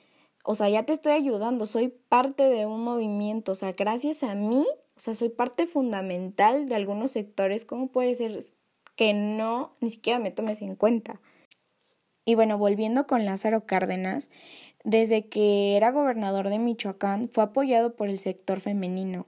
o 0.44 0.54
sea, 0.54 0.68
ya 0.68 0.84
te 0.84 0.92
estoy 0.92 1.12
ayudando, 1.12 1.66
soy 1.66 1.88
parte 2.08 2.44
de 2.44 2.66
un 2.66 2.82
movimiento, 2.82 3.52
o 3.52 3.54
sea, 3.54 3.72
gracias 3.72 4.22
a 4.22 4.34
mí, 4.34 4.66
o 4.96 5.00
sea, 5.00 5.14
soy 5.14 5.28
parte 5.28 5.66
fundamental 5.66 6.68
de 6.68 6.74
algunos 6.74 7.12
sectores, 7.12 7.64
¿cómo 7.64 7.88
puede 7.88 8.14
ser 8.14 8.42
que 8.96 9.14
no, 9.14 9.76
ni 9.80 9.90
siquiera 9.90 10.18
me 10.18 10.30
tomes 10.30 10.62
en 10.62 10.74
cuenta? 10.74 11.20
Y 12.24 12.34
bueno, 12.34 12.58
volviendo 12.58 13.06
con 13.06 13.24
Lázaro 13.24 13.64
Cárdenas, 13.64 14.30
desde 14.84 15.28
que 15.28 15.76
era 15.76 15.90
gobernador 15.90 16.48
de 16.48 16.58
Michoacán 16.58 17.28
fue 17.28 17.44
apoyado 17.44 17.96
por 17.96 18.08
el 18.08 18.18
sector 18.18 18.60
femenino, 18.60 19.26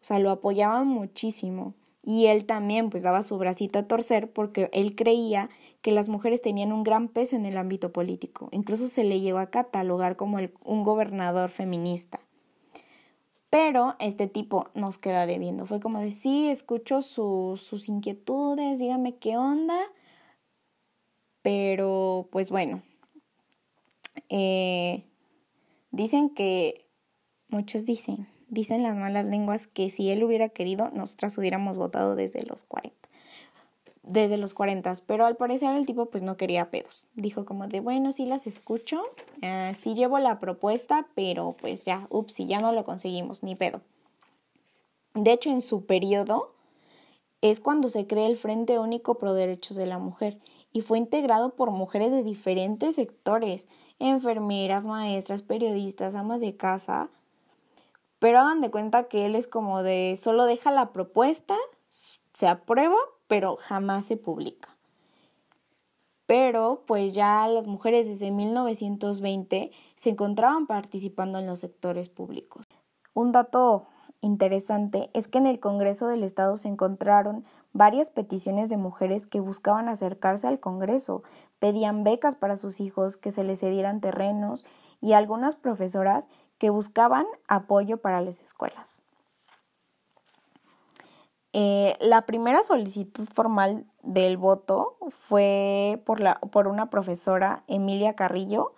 o 0.00 0.04
sea, 0.04 0.18
lo 0.18 0.30
apoyaban 0.30 0.86
muchísimo. 0.86 1.74
Y 2.02 2.26
él 2.26 2.46
también 2.46 2.88
pues 2.88 3.02
daba 3.02 3.22
su 3.22 3.36
bracito 3.36 3.78
a 3.78 3.86
torcer 3.86 4.32
porque 4.32 4.70
él 4.72 4.96
creía 4.96 5.50
que 5.82 5.92
las 5.92 6.08
mujeres 6.08 6.42
tenían 6.42 6.72
un 6.72 6.82
gran 6.82 7.08
peso 7.08 7.36
en 7.36 7.46
el 7.46 7.56
ámbito 7.56 7.92
político. 7.92 8.48
Incluso 8.52 8.88
se 8.88 9.04
le 9.04 9.20
llegó 9.20 9.38
a 9.38 9.50
catalogar 9.50 10.16
como 10.16 10.38
un 10.64 10.82
gobernador 10.82 11.50
feminista. 11.50 12.20
Pero 13.48 13.96
este 13.98 14.28
tipo 14.28 14.68
nos 14.74 14.98
queda 14.98 15.26
debiendo. 15.26 15.66
Fue 15.66 15.80
como 15.80 15.98
de, 15.98 16.12
sí, 16.12 16.48
escucho 16.48 17.02
sus 17.02 17.88
inquietudes, 17.88 18.78
dígame 18.78 19.16
qué 19.16 19.36
onda. 19.36 19.78
Pero, 21.42 22.28
pues 22.30 22.50
bueno, 22.50 22.82
eh, 24.28 25.04
dicen 25.90 26.30
que, 26.30 26.86
muchos 27.48 27.86
dicen, 27.86 28.28
dicen 28.48 28.82
las 28.82 28.94
malas 28.94 29.24
lenguas 29.24 29.66
que 29.66 29.88
si 29.90 30.10
él 30.10 30.22
hubiera 30.22 30.50
querido, 30.50 30.90
nosotras 30.90 31.36
hubiéramos 31.38 31.78
votado 31.78 32.14
desde 32.14 32.42
los 32.44 32.62
40 32.64 33.09
desde 34.12 34.36
los 34.36 34.54
40, 34.54 34.92
pero 35.06 35.26
al 35.26 35.36
parecer 35.36 35.74
el 35.74 35.86
tipo 35.86 36.06
pues 36.06 36.22
no 36.22 36.36
quería 36.36 36.70
pedos. 36.70 37.06
Dijo 37.14 37.44
como 37.44 37.66
de, 37.68 37.80
bueno, 37.80 38.12
sí 38.12 38.26
las 38.26 38.46
escucho, 38.46 39.02
uh, 39.42 39.74
sí 39.78 39.94
llevo 39.94 40.18
la 40.18 40.38
propuesta, 40.38 41.06
pero 41.14 41.56
pues 41.60 41.84
ya, 41.84 42.06
ups, 42.10 42.38
ya 42.38 42.60
no 42.60 42.72
lo 42.72 42.84
conseguimos, 42.84 43.42
ni 43.42 43.54
pedo. 43.56 43.80
De 45.14 45.32
hecho, 45.32 45.50
en 45.50 45.60
su 45.60 45.86
periodo 45.86 46.52
es 47.40 47.60
cuando 47.60 47.88
se 47.88 48.06
crea 48.06 48.26
el 48.26 48.36
Frente 48.36 48.78
Único 48.78 49.14
Pro 49.14 49.34
Derechos 49.34 49.76
de 49.76 49.86
la 49.86 49.98
Mujer 49.98 50.38
y 50.72 50.82
fue 50.82 50.98
integrado 50.98 51.50
por 51.50 51.70
mujeres 51.70 52.12
de 52.12 52.22
diferentes 52.22 52.94
sectores, 52.94 53.66
enfermeras, 53.98 54.86
maestras, 54.86 55.42
periodistas, 55.42 56.14
amas 56.14 56.40
de 56.40 56.56
casa. 56.56 57.08
Pero 58.18 58.38
hagan 58.38 58.60
de 58.60 58.70
cuenta 58.70 59.04
que 59.04 59.26
él 59.26 59.34
es 59.34 59.46
como 59.46 59.82
de, 59.82 60.18
solo 60.20 60.44
deja 60.44 60.70
la 60.70 60.92
propuesta, 60.92 61.56
se 61.88 62.46
aprueba, 62.46 62.96
pero 63.30 63.54
jamás 63.54 64.06
se 64.06 64.16
publica. 64.16 64.76
Pero 66.26 66.82
pues 66.84 67.14
ya 67.14 67.46
las 67.46 67.68
mujeres 67.68 68.08
desde 68.08 68.32
1920 68.32 69.70
se 69.94 70.10
encontraban 70.10 70.66
participando 70.66 71.38
en 71.38 71.46
los 71.46 71.60
sectores 71.60 72.08
públicos. 72.08 72.66
Un 73.14 73.30
dato 73.30 73.86
interesante 74.20 75.10
es 75.12 75.28
que 75.28 75.38
en 75.38 75.46
el 75.46 75.60
Congreso 75.60 76.08
del 76.08 76.24
Estado 76.24 76.56
se 76.56 76.66
encontraron 76.66 77.44
varias 77.72 78.10
peticiones 78.10 78.68
de 78.68 78.78
mujeres 78.78 79.28
que 79.28 79.38
buscaban 79.38 79.88
acercarse 79.88 80.48
al 80.48 80.58
Congreso, 80.58 81.22
pedían 81.60 82.02
becas 82.02 82.34
para 82.34 82.56
sus 82.56 82.80
hijos, 82.80 83.16
que 83.16 83.30
se 83.30 83.44
les 83.44 83.60
cedieran 83.60 84.00
terrenos 84.00 84.64
y 85.00 85.12
algunas 85.12 85.54
profesoras 85.54 86.28
que 86.58 86.70
buscaban 86.70 87.26
apoyo 87.46 87.98
para 87.98 88.22
las 88.22 88.42
escuelas. 88.42 89.04
Eh, 91.52 91.96
la 92.00 92.26
primera 92.26 92.62
solicitud 92.62 93.26
formal 93.34 93.84
del 94.02 94.36
voto 94.36 94.96
fue 95.10 96.00
por, 96.06 96.20
la, 96.20 96.38
por 96.38 96.68
una 96.68 96.90
profesora, 96.90 97.64
Emilia 97.66 98.14
Carrillo. 98.14 98.74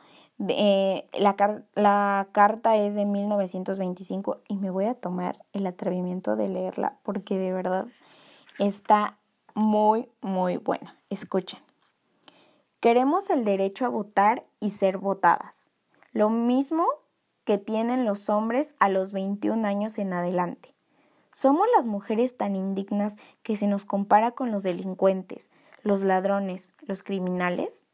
Eh, 0.49 1.09
la, 1.19 1.37
la 1.75 2.29
carta 2.33 2.77
es 2.77 2.95
de 2.95 3.05
1925 3.05 4.41
y 4.49 4.57
me 4.57 4.71
voy 4.71 4.87
a 4.87 4.95
tomar 4.95 5.37
el 5.53 5.67
atrevimiento 5.67 6.35
de 6.35 6.49
leerla 6.49 6.99
porque 7.03 7.39
de 7.39 7.53
verdad 7.53 7.87
está 8.59 9.19
muy, 9.55 10.09
muy 10.21 10.57
buena. 10.57 10.97
Escuchen. 11.11 11.61
Queremos 12.81 13.31
el 13.31 13.45
derecho 13.45 13.87
a 13.87 13.91
votar 13.91 14.45
y 14.59 14.71
ser 14.71 14.99
votadas. 14.99 15.71
Lo 16.13 16.31
mismo 16.31 16.87
que 17.45 17.59
tienen 17.59 18.05
los 18.05 18.29
hombres 18.29 18.75
a 18.81 18.89
los 18.89 19.13
21 19.13 19.67
años 19.67 19.99
en 19.99 20.13
adelante. 20.13 20.75
Somos 21.33 21.67
las 21.75 21.87
mujeres 21.87 22.37
tan 22.37 22.55
indignas 22.57 23.17
que 23.43 23.57
se 23.57 23.67
nos 23.67 23.85
compara 23.85 24.33
con 24.33 24.53
los 24.53 24.63
delincuentes, 24.63 25.51
los 25.83 26.03
ladrones, 26.03 26.71
los 26.81 27.03
criminales. 27.03 27.85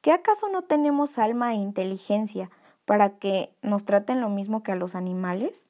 ¿Qué 0.00 0.12
acaso 0.12 0.48
no 0.48 0.62
tenemos 0.62 1.18
alma 1.18 1.52
e 1.52 1.56
inteligencia? 1.56 2.50
para 2.84 3.10
que 3.18 3.54
nos 3.62 3.84
traten 3.84 4.20
lo 4.20 4.28
mismo 4.28 4.62
que 4.62 4.72
a 4.72 4.76
los 4.76 4.94
animales? 4.94 5.68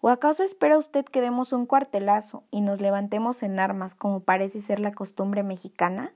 ¿O 0.00 0.08
acaso 0.08 0.42
espera 0.42 0.78
usted 0.78 1.04
que 1.04 1.20
demos 1.20 1.52
un 1.52 1.66
cuartelazo 1.66 2.44
y 2.50 2.62
nos 2.62 2.80
levantemos 2.80 3.42
en 3.42 3.60
armas 3.60 3.94
como 3.94 4.20
parece 4.20 4.60
ser 4.60 4.80
la 4.80 4.92
costumbre 4.92 5.42
mexicana? 5.42 6.14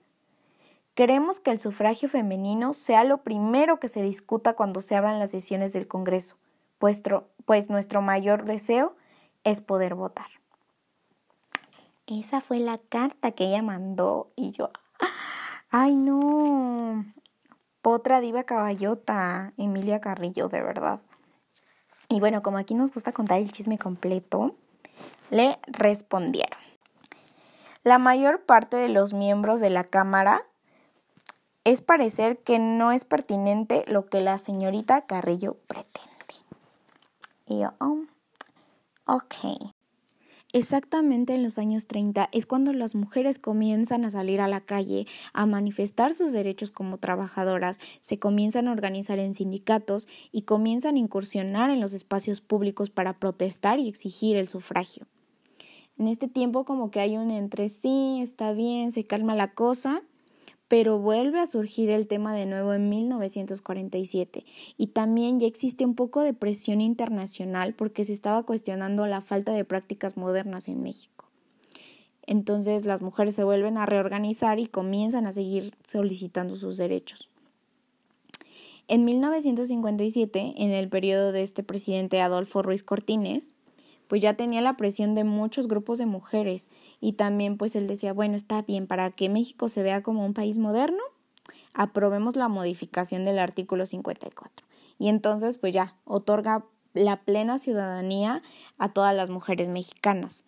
Queremos 0.94 1.40
que 1.40 1.50
el 1.50 1.58
sufragio 1.58 2.08
femenino 2.08 2.72
sea 2.72 3.04
lo 3.04 3.18
primero 3.18 3.80
que 3.80 3.88
se 3.88 4.00
discuta 4.00 4.54
cuando 4.54 4.80
se 4.80 4.94
abran 4.96 5.18
las 5.18 5.32
sesiones 5.32 5.72
del 5.72 5.88
Congreso, 5.88 6.36
pues 6.78 7.68
nuestro 7.68 8.00
mayor 8.00 8.44
deseo 8.44 8.96
es 9.44 9.60
poder 9.60 9.94
votar. 9.94 10.26
Esa 12.06 12.40
fue 12.40 12.58
la 12.58 12.78
carta 12.78 13.32
que 13.32 13.44
ella 13.44 13.62
mandó 13.62 14.30
y 14.36 14.50
yo, 14.50 14.70
ay 15.70 15.94
no, 15.94 17.04
potra 17.80 18.20
diva 18.20 18.44
caballota, 18.44 19.52
Emilia 19.56 20.00
Carrillo, 20.00 20.48
de 20.48 20.62
verdad. 20.62 21.00
Y 22.08 22.20
bueno, 22.20 22.42
como 22.42 22.58
aquí 22.58 22.74
nos 22.74 22.92
gusta 22.92 23.12
contar 23.12 23.38
el 23.38 23.52
chisme 23.52 23.78
completo, 23.78 24.54
le 25.30 25.58
respondieron. 25.66 26.58
La 27.82 27.98
mayor 27.98 28.42
parte 28.44 28.76
de 28.76 28.88
los 28.88 29.14
miembros 29.14 29.60
de 29.60 29.70
la 29.70 29.84
Cámara 29.84 30.42
es 31.64 31.80
parecer 31.80 32.38
que 32.38 32.58
no 32.58 32.92
es 32.92 33.04
pertinente 33.04 33.84
lo 33.88 34.06
que 34.06 34.20
la 34.20 34.38
señorita 34.38 35.06
Carrillo 35.06 35.56
pretende. 35.66 36.10
Y 37.46 37.60
yo, 37.60 37.74
oh, 37.80 38.04
ok. 39.06 39.74
Exactamente 40.52 41.34
en 41.34 41.42
los 41.42 41.58
años 41.58 41.88
30 41.88 42.28
es 42.30 42.46
cuando 42.46 42.72
las 42.72 42.94
mujeres 42.94 43.40
comienzan 43.40 44.04
a 44.04 44.10
salir 44.10 44.40
a 44.40 44.46
la 44.46 44.60
calle 44.60 45.04
a 45.32 45.46
manifestar 45.46 46.14
sus 46.14 46.30
derechos 46.30 46.70
como 46.70 46.98
trabajadoras, 46.98 47.78
se 48.00 48.20
comienzan 48.20 48.68
a 48.68 48.72
organizar 48.72 49.18
en 49.18 49.34
sindicatos 49.34 50.06
y 50.30 50.42
comienzan 50.42 50.94
a 50.94 51.00
incursionar 51.00 51.70
en 51.70 51.80
los 51.80 51.92
espacios 51.92 52.40
públicos 52.40 52.90
para 52.90 53.18
protestar 53.18 53.80
y 53.80 53.88
exigir 53.88 54.36
el 54.36 54.46
sufragio. 54.46 55.08
En 55.98 56.06
este 56.06 56.28
tiempo 56.28 56.64
como 56.64 56.92
que 56.92 57.00
hay 57.00 57.16
un 57.16 57.32
entre 57.32 57.68
sí, 57.68 58.20
está 58.22 58.52
bien, 58.52 58.92
se 58.92 59.04
calma 59.04 59.34
la 59.34 59.54
cosa, 59.54 60.02
pero 60.68 60.98
vuelve 60.98 61.40
a 61.40 61.46
surgir 61.46 61.90
el 61.90 62.06
tema 62.06 62.34
de 62.34 62.46
nuevo 62.46 62.72
en 62.74 62.88
1947 62.88 64.44
y 64.76 64.86
también 64.88 65.38
ya 65.38 65.46
existe 65.46 65.84
un 65.84 65.94
poco 65.94 66.22
de 66.22 66.34
presión 66.34 66.80
internacional 66.80 67.74
porque 67.74 68.04
se 68.04 68.12
estaba 68.12 68.42
cuestionando 68.44 69.06
la 69.06 69.20
falta 69.20 69.52
de 69.52 69.64
prácticas 69.64 70.16
modernas 70.16 70.68
en 70.68 70.82
México. 70.82 71.26
Entonces 72.26 72.86
las 72.86 73.02
mujeres 73.02 73.34
se 73.34 73.44
vuelven 73.44 73.76
a 73.76 73.86
reorganizar 73.86 74.58
y 74.58 74.66
comienzan 74.66 75.26
a 75.26 75.32
seguir 75.32 75.74
solicitando 75.84 76.56
sus 76.56 76.76
derechos. 76.76 77.30
En 78.86 79.04
1957, 79.04 80.54
en 80.56 80.70
el 80.70 80.88
periodo 80.88 81.32
de 81.32 81.42
este 81.42 81.62
presidente 81.62 82.20
Adolfo 82.20 82.62
Ruiz 82.62 82.82
Cortines, 82.82 83.54
pues 84.08 84.22
ya 84.22 84.34
tenía 84.34 84.60
la 84.60 84.76
presión 84.76 85.14
de 85.14 85.24
muchos 85.24 85.68
grupos 85.68 85.98
de 85.98 86.06
mujeres 86.06 86.70
y 87.00 87.14
también 87.14 87.56
pues 87.56 87.74
él 87.76 87.86
decía, 87.86 88.12
bueno, 88.12 88.36
está 88.36 88.62
bien, 88.62 88.86
para 88.86 89.10
que 89.10 89.28
México 89.28 89.68
se 89.68 89.82
vea 89.82 90.02
como 90.02 90.24
un 90.24 90.34
país 90.34 90.58
moderno, 90.58 91.02
aprobemos 91.72 92.36
la 92.36 92.48
modificación 92.48 93.24
del 93.24 93.38
artículo 93.38 93.86
54. 93.86 94.66
Y 94.98 95.08
entonces 95.08 95.58
pues 95.58 95.74
ya 95.74 95.96
otorga 96.04 96.64
la 96.92 97.22
plena 97.22 97.58
ciudadanía 97.58 98.42
a 98.78 98.92
todas 98.92 99.14
las 99.14 99.30
mujeres 99.30 99.68
mexicanas. 99.68 100.44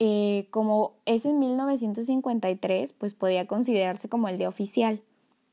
Eh, 0.00 0.46
como 0.50 0.94
es 1.06 1.24
en 1.24 1.38
1953, 1.38 2.92
pues 2.92 3.14
podía 3.14 3.46
considerarse 3.46 4.08
como 4.08 4.28
el 4.28 4.38
día 4.38 4.48
oficial 4.48 5.02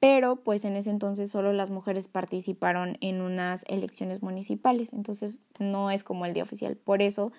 pero 0.06 0.36
pues 0.36 0.66
en 0.66 0.76
ese 0.76 0.92
entonces 0.92 1.32
solo 1.32 1.52
las 1.52 1.72
mujeres 1.72 2.08
participaron 2.08 2.96
en 3.02 3.22
unas 3.22 3.66
elecciones 3.68 4.22
municipales, 4.22 4.94
entonces 4.94 5.42
no 5.58 5.90
es 5.90 6.04
como 6.04 6.28
el 6.28 6.34
día 6.36 6.44
oficial, 6.44 6.78
por 6.78 7.02
eso 7.02 7.32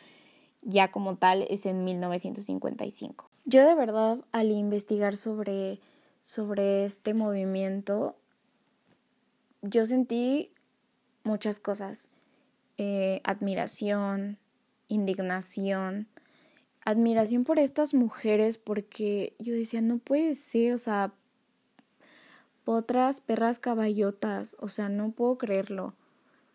ya 0.62 0.90
como 0.90 1.14
tal 1.14 1.46
es 1.48 1.64
en 1.64 1.84
1955. 1.84 3.30
Yo 3.44 3.64
de 3.64 3.76
verdad 3.76 4.18
al 4.32 4.50
investigar 4.50 5.16
sobre, 5.16 5.78
sobre 6.18 6.84
este 6.84 7.14
movimiento, 7.14 8.16
yo 9.62 9.86
sentí 9.86 10.50
muchas 11.22 11.60
cosas, 11.60 12.10
eh, 12.78 13.20
admiración, 13.22 14.38
indignación, 14.88 16.08
admiración 16.84 17.44
por 17.44 17.60
estas 17.60 17.94
mujeres 17.94 18.58
porque 18.58 19.36
yo 19.38 19.54
decía, 19.54 19.82
no 19.82 19.98
puede 19.98 20.34
ser, 20.34 20.72
o 20.72 20.78
sea, 20.78 21.14
otras 22.66 23.20
perras 23.20 23.58
caballotas, 23.58 24.56
o 24.58 24.68
sea, 24.68 24.90
no 24.90 25.12
puedo 25.12 25.38
creerlo. 25.38 25.94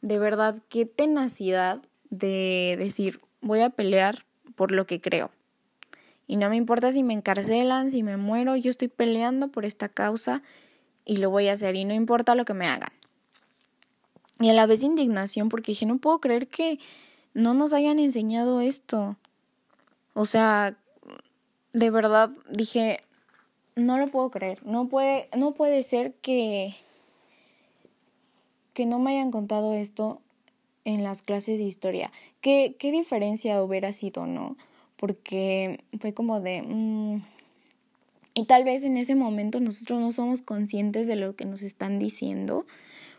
De 0.01 0.19
verdad, 0.19 0.61
qué 0.69 0.85
tenacidad 0.85 1.81
de 2.09 2.75
decir, 2.77 3.21
voy 3.39 3.61
a 3.61 3.69
pelear 3.69 4.25
por 4.55 4.71
lo 4.71 4.85
que 4.85 4.99
creo. 4.99 5.31
Y 6.27 6.35
no 6.35 6.49
me 6.49 6.57
importa 6.57 6.91
si 6.91 7.01
me 7.01 7.13
encarcelan, 7.13 7.91
si 7.91 8.03
me 8.03 8.17
muero, 8.17 8.57
yo 8.57 8.69
estoy 8.69 8.89
peleando 8.89 9.47
por 9.47 9.65
esta 9.65 9.89
causa 9.89 10.43
y 11.05 11.17
lo 11.17 11.29
voy 11.29 11.47
a 11.47 11.53
hacer 11.53 11.75
y 11.75 11.85
no 11.85 11.93
importa 11.93 12.35
lo 12.35 12.45
que 12.45 12.53
me 12.53 12.67
hagan. 12.67 12.91
Y 14.39 14.49
a 14.49 14.53
la 14.53 14.65
vez 14.65 14.83
indignación 14.83 15.47
porque 15.47 15.71
dije, 15.71 15.85
no 15.85 15.97
puedo 15.97 16.19
creer 16.19 16.47
que 16.47 16.77
no 17.33 17.53
nos 17.53 17.71
hayan 17.71 17.99
enseñado 17.99 18.59
esto. 18.59 19.15
O 20.13 20.25
sea, 20.25 20.77
de 21.71 21.89
verdad 21.89 22.29
dije, 22.49 23.01
no 23.81 23.97
lo 23.97 24.07
puedo 24.07 24.31
creer. 24.31 24.65
No 24.65 24.87
puede, 24.87 25.29
no 25.35 25.53
puede 25.53 25.83
ser 25.83 26.13
que, 26.15 26.75
que 28.73 28.85
no 28.85 28.99
me 28.99 29.11
hayan 29.11 29.31
contado 29.31 29.73
esto 29.73 30.21
en 30.85 31.03
las 31.03 31.21
clases 31.21 31.57
de 31.59 31.65
historia. 31.65 32.11
¿Qué, 32.41 32.75
qué 32.79 32.91
diferencia 32.91 33.61
hubiera 33.61 33.93
sido, 33.93 34.25
no? 34.25 34.57
Porque 34.95 35.83
fue 35.99 36.13
como 36.13 36.39
de... 36.39 36.61
Mm, 36.61 37.21
y 38.33 38.45
tal 38.45 38.63
vez 38.63 38.83
en 38.83 38.95
ese 38.95 39.15
momento 39.15 39.59
nosotros 39.59 39.99
no 39.99 40.11
somos 40.11 40.41
conscientes 40.41 41.07
de 41.07 41.17
lo 41.17 41.35
que 41.35 41.45
nos 41.45 41.61
están 41.61 41.99
diciendo, 41.99 42.65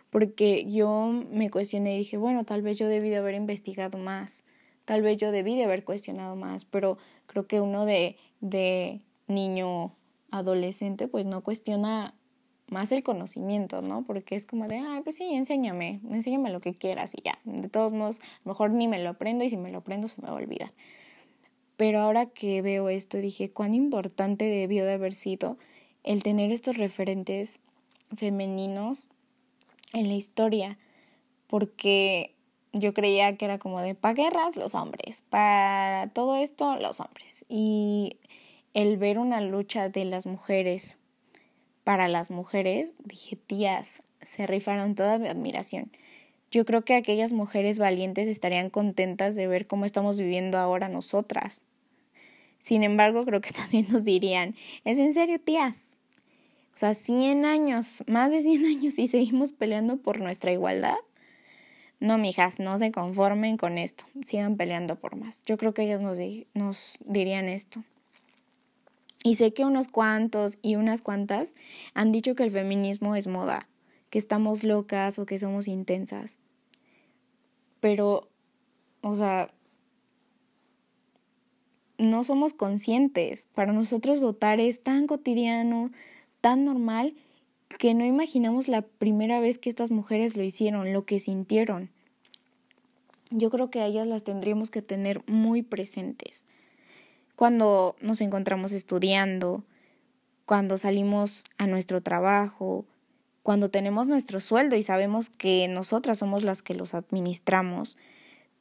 porque 0.09 0.65
yo 0.71 1.11
me 1.31 1.51
cuestioné 1.51 1.95
y 1.95 1.99
dije, 1.99 2.17
bueno, 2.17 2.45
tal 2.45 2.63
vez 2.63 2.79
yo 2.79 2.89
debí 2.89 3.11
de 3.11 3.17
haber 3.17 3.35
investigado 3.35 3.99
más, 3.99 4.43
tal 4.87 5.03
vez 5.03 5.19
yo 5.19 5.31
debí 5.31 5.55
de 5.55 5.65
haber 5.65 5.85
cuestionado 5.85 6.35
más, 6.35 6.65
pero 6.65 6.97
creo 7.27 7.47
que 7.47 7.61
uno 7.61 7.85
de, 7.85 8.17
de 8.41 9.03
niño 9.27 9.93
adolescente 10.33 11.07
pues 11.07 11.27
no 11.27 11.43
cuestiona 11.43 12.15
más 12.69 12.91
el 12.91 13.03
conocimiento, 13.03 13.83
¿no? 13.83 14.03
Porque 14.03 14.35
es 14.35 14.47
como 14.47 14.67
de, 14.67 14.79
ay, 14.79 15.03
pues 15.03 15.17
sí, 15.17 15.25
enséñame, 15.33 16.01
enséñame 16.11 16.51
lo 16.51 16.61
que 16.61 16.75
quieras 16.75 17.13
y 17.15 17.23
ya. 17.23 17.39
De 17.45 17.69
todos 17.69 17.93
modos, 17.93 18.19
mejor 18.45 18.71
ni 18.71 18.89
me 18.89 18.99
lo 18.99 19.11
aprendo 19.11 19.45
y 19.45 19.51
si 19.51 19.57
me 19.57 19.71
lo 19.71 19.79
aprendo 19.79 20.09
se 20.09 20.21
me 20.21 20.29
va 20.29 20.35
a 20.35 20.37
olvidar. 20.37 20.73
Pero 21.77 22.01
ahora 22.01 22.27
que 22.27 22.63
veo 22.63 22.89
esto, 22.89 23.19
dije, 23.19 23.51
cuán 23.51 23.75
importante 23.75 24.47
debió 24.47 24.85
de 24.85 24.95
haber 24.95 25.13
sido 25.13 25.59
el 26.03 26.23
tener 26.23 26.51
estos 26.51 26.79
referentes 26.79 27.61
femeninos 28.17 29.09
en 29.93 30.09
la 30.09 30.15
historia, 30.15 30.79
porque 31.47 32.35
yo 32.73 32.95
creía 32.95 33.37
que 33.37 33.45
era 33.45 33.59
como 33.59 33.81
de, 33.81 33.95
para 33.95 34.15
guerras, 34.15 34.57
los 34.57 34.75
hombres, 34.75 35.23
para 35.29 36.11
todo 36.15 36.37
esto, 36.37 36.77
los 36.77 37.01
hombres. 37.01 37.45
Y 37.49 38.17
el 38.75 38.97
ver 38.97 39.19
una 39.19 39.41
lucha 39.41 39.89
de 39.89 40.05
las 40.05 40.27
mujeres 40.27 40.99
para 41.85 42.09
las 42.09 42.31
mujeres, 42.31 42.93
dije, 43.05 43.37
tías, 43.37 44.03
se 44.21 44.47
rifaron 44.47 44.95
toda 44.95 45.19
mi 45.19 45.29
admiración. 45.29 45.91
Yo 46.51 46.65
creo 46.65 46.85
que 46.85 46.95
aquellas 46.95 47.33
mujeres 47.33 47.79
valientes 47.79 48.29
estarían 48.29 48.71
contentas 48.71 49.35
de 49.35 49.47
ver 49.47 49.67
cómo 49.67 49.85
estamos 49.85 50.19
viviendo 50.19 50.59
ahora 50.59 50.89
nosotras. 50.89 51.65
Sin 52.61 52.85
embargo, 52.85 53.25
creo 53.25 53.41
que 53.41 53.53
también 53.53 53.87
nos 53.91 54.05
dirían, 54.05 54.55
¿es 54.85 54.99
en 54.99 55.13
serio, 55.13 55.41
tías? 55.41 55.89
O 56.75 56.79
sea, 56.79 56.95
100 56.95 57.45
años, 57.45 58.05
más 58.07 58.31
de 58.31 58.43
100 58.43 58.65
años 58.65 58.99
y 58.99 59.09
seguimos 59.09 59.53
peleando 59.53 59.99
por 59.99 60.21
nuestra 60.21 60.53
igualdad. 60.53 60.97
No, 62.01 62.19
mijas, 62.19 62.59
no 62.59 62.79
se 62.79 62.91
conformen 62.91 63.57
con 63.57 63.79
esto, 63.79 64.05
sigan 64.25 64.57
peleando 64.57 64.97
por 64.97 65.17
más. 65.17 65.43
Yo 65.45 65.57
creo 65.57 65.75
que 65.75 65.83
ellas 65.83 66.03
nos, 66.03 66.19
nos 66.55 66.99
dirían 67.05 67.49
esto. 67.49 67.85
Y 69.25 69.37
sé 69.37 69.53
que 69.53 69.65
unos 69.65 69.89
cuantos 69.89 70.59
y 70.63 70.75
unas 70.77 71.01
cuantas 71.01 71.55
han 71.95 72.11
dicho 72.11 72.35
que 72.35 72.43
el 72.43 72.51
feminismo 72.51 73.15
es 73.15 73.29
moda, 73.29 73.69
que 74.11 74.19
estamos 74.19 74.65
locas 74.65 75.19
o 75.19 75.27
que 75.27 75.39
somos 75.39 75.69
intensas. 75.69 76.39
Pero, 77.81 78.29
o 79.01 79.15
sea, 79.15 79.53
no 81.99 82.25
somos 82.25 82.53
conscientes. 82.53 83.47
Para 83.55 83.73
nosotros 83.73 84.19
votar 84.19 84.59
es 84.59 84.83
tan 84.83 85.07
cotidiano, 85.07 85.93
tan 86.41 86.65
normal, 86.65 87.15
que 87.79 87.95
no 87.95 88.05
imaginamos 88.05 88.69
la 88.69 88.83
primera 88.83 89.41
vez 89.41 89.59
que 89.59 89.71
estas 89.71 89.91
mujeres 89.91 90.37
lo 90.37 90.43
hicieron, 90.43 90.93
lo 90.93 91.05
que 91.05 91.21
sintieron. 91.21 91.91
Yo 93.31 93.51
creo 93.51 93.71
que 93.71 93.81
a 93.81 93.87
ellas 93.87 94.07
las 94.07 94.25
tendríamos 94.25 94.71
que 94.71 94.83
tener 94.83 95.23
muy 95.27 95.63
presentes 95.63 96.45
cuando 97.43 97.97
nos 98.01 98.21
encontramos 98.21 98.73
estudiando, 98.73 99.65
cuando 100.45 100.79
salimos 100.79 101.43
a 101.59 101.67
nuestro 101.67 102.01
trabajo, 102.01 102.85
cuando 103.43 103.69
tenemos 103.69 104.07
nuestro 104.07 104.39
sueldo 104.39 104.77
y 104.77 104.85
sabemos 104.85 105.29
que 105.29 105.67
nosotras 105.67 106.19
somos 106.19 106.45
las 106.45 106.63
que 106.63 106.77
los 106.77 106.95
administramos, 106.95 107.97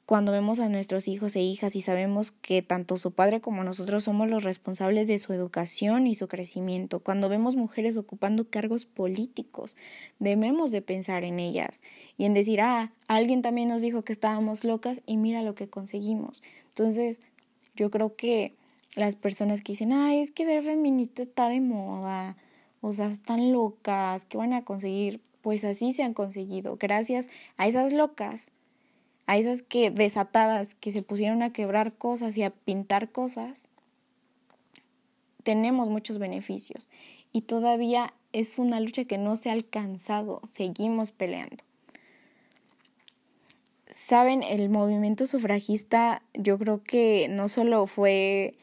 cuando 0.08 0.32
vemos 0.32 0.60
a 0.60 0.67
nuestros 0.67 1.08
hijos 1.08 1.36
e 1.36 1.41
hijas 1.41 1.76
y 1.76 1.82
sabemos 1.82 2.32
que 2.32 2.63
tanto 2.63 2.98
su 2.98 3.12
padre 3.12 3.39
como 3.39 3.63
nosotros 3.63 4.06
somos 4.06 4.28
los 4.28 4.44
responsables 4.44 5.08
de 5.08 5.20
su 5.20 5.32
educación 5.32 6.08
y 6.08 6.15
su 6.15 6.28
crecimiento, 6.28 7.02
cuando 7.02 7.30
vemos 7.30 7.56
mujeres 7.56 7.98
ocupando 7.98 8.50
cargos 8.50 8.88
políticos, 8.88 9.78
debemos 10.17 10.72
de 10.72 10.82
pensar 10.82 11.24
en 11.24 11.38
ellas 11.38 11.84
y 12.17 12.26
en 12.26 12.34
decir, 12.34 12.62
ah, 12.62 12.91
alguien 13.08 13.44
también 13.44 13.70
nos 13.70 13.84
dijo 13.84 14.02
que 14.02 14.12
estábamos 14.12 14.63
locas 14.63 15.04
y 15.06 15.17
mira 15.17 15.44
lo 15.44 15.54
que 15.54 15.70
conseguimos. 15.70 16.41
Entonces, 16.70 17.22
yo 17.76 17.91
creo 17.91 18.15
que 18.15 18.56
las 18.95 19.15
personas 19.15 19.62
que 19.62 19.73
dicen, 19.73 19.93
ay, 19.93 20.19
es 20.19 20.32
que 20.32 20.45
ser 20.45 20.63
feminista 20.63 21.21
está 21.23 21.49
de 21.49 21.62
moda, 21.62 22.38
o 22.82 22.93
sea, 22.93 23.08
están 23.08 23.51
locas, 23.51 24.25
¿qué 24.25 24.38
van 24.38 24.54
a 24.54 24.63
conseguir? 24.65 25.21
Pues 25.41 25.63
así 25.63 25.93
se 25.93 26.04
han 26.04 26.13
conseguido, 26.13 26.77
gracias 26.77 27.30
a 27.58 27.67
esas 27.67 27.93
locas 27.93 28.51
a 29.32 29.38
esas 29.38 29.62
que 29.62 29.91
desatadas 29.91 30.75
que 30.75 30.91
se 30.91 31.04
pusieron 31.04 31.41
a 31.41 31.54
quebrar 31.54 31.93
cosas 31.93 32.36
y 32.36 32.43
a 32.43 32.49
pintar 32.49 33.13
cosas, 33.13 33.67
tenemos 35.43 35.89
muchos 35.89 36.19
beneficios 36.19 36.89
y 37.32 37.43
todavía 37.43 38.13
es 38.34 38.60
una 38.60 38.82
lucha 38.82 39.06
que 39.06 39.17
no 39.17 39.38
se 39.38 39.49
ha 39.49 39.54
alcanzado, 39.54 40.41
seguimos 40.51 41.13
peleando. 41.13 41.63
Saben, 43.89 44.43
el 44.43 44.69
movimiento 44.69 45.25
sufragista 45.27 46.23
yo 46.34 46.58
creo 46.58 46.84
que 46.84 47.27
no 47.30 47.47
solo 47.47 47.88
fue 47.88 48.56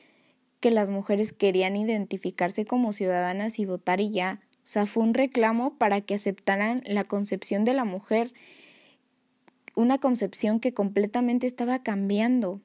que 0.61 0.71
las 0.71 0.91
mujeres 0.91 1.33
querían 1.33 1.77
identificarse 1.77 2.65
como 2.65 2.93
ciudadanas 2.93 3.59
y 3.59 3.65
votar 3.65 4.01
y 4.01 4.11
ya, 4.11 4.41
o 4.57 4.71
sea, 4.71 4.87
fue 4.87 5.03
un 5.03 5.15
reclamo 5.15 5.79
para 5.79 6.01
que 6.01 6.15
aceptaran 6.15 6.83
la 6.87 7.05
concepción 7.05 7.65
de 7.65 7.75
la 7.75 7.85
mujer 7.85 8.33
una 9.79 9.99
concepción 9.99 10.59
que 10.59 10.75
completamente 10.75 11.47
estaba 11.47 11.85
cambiando. 11.85 12.61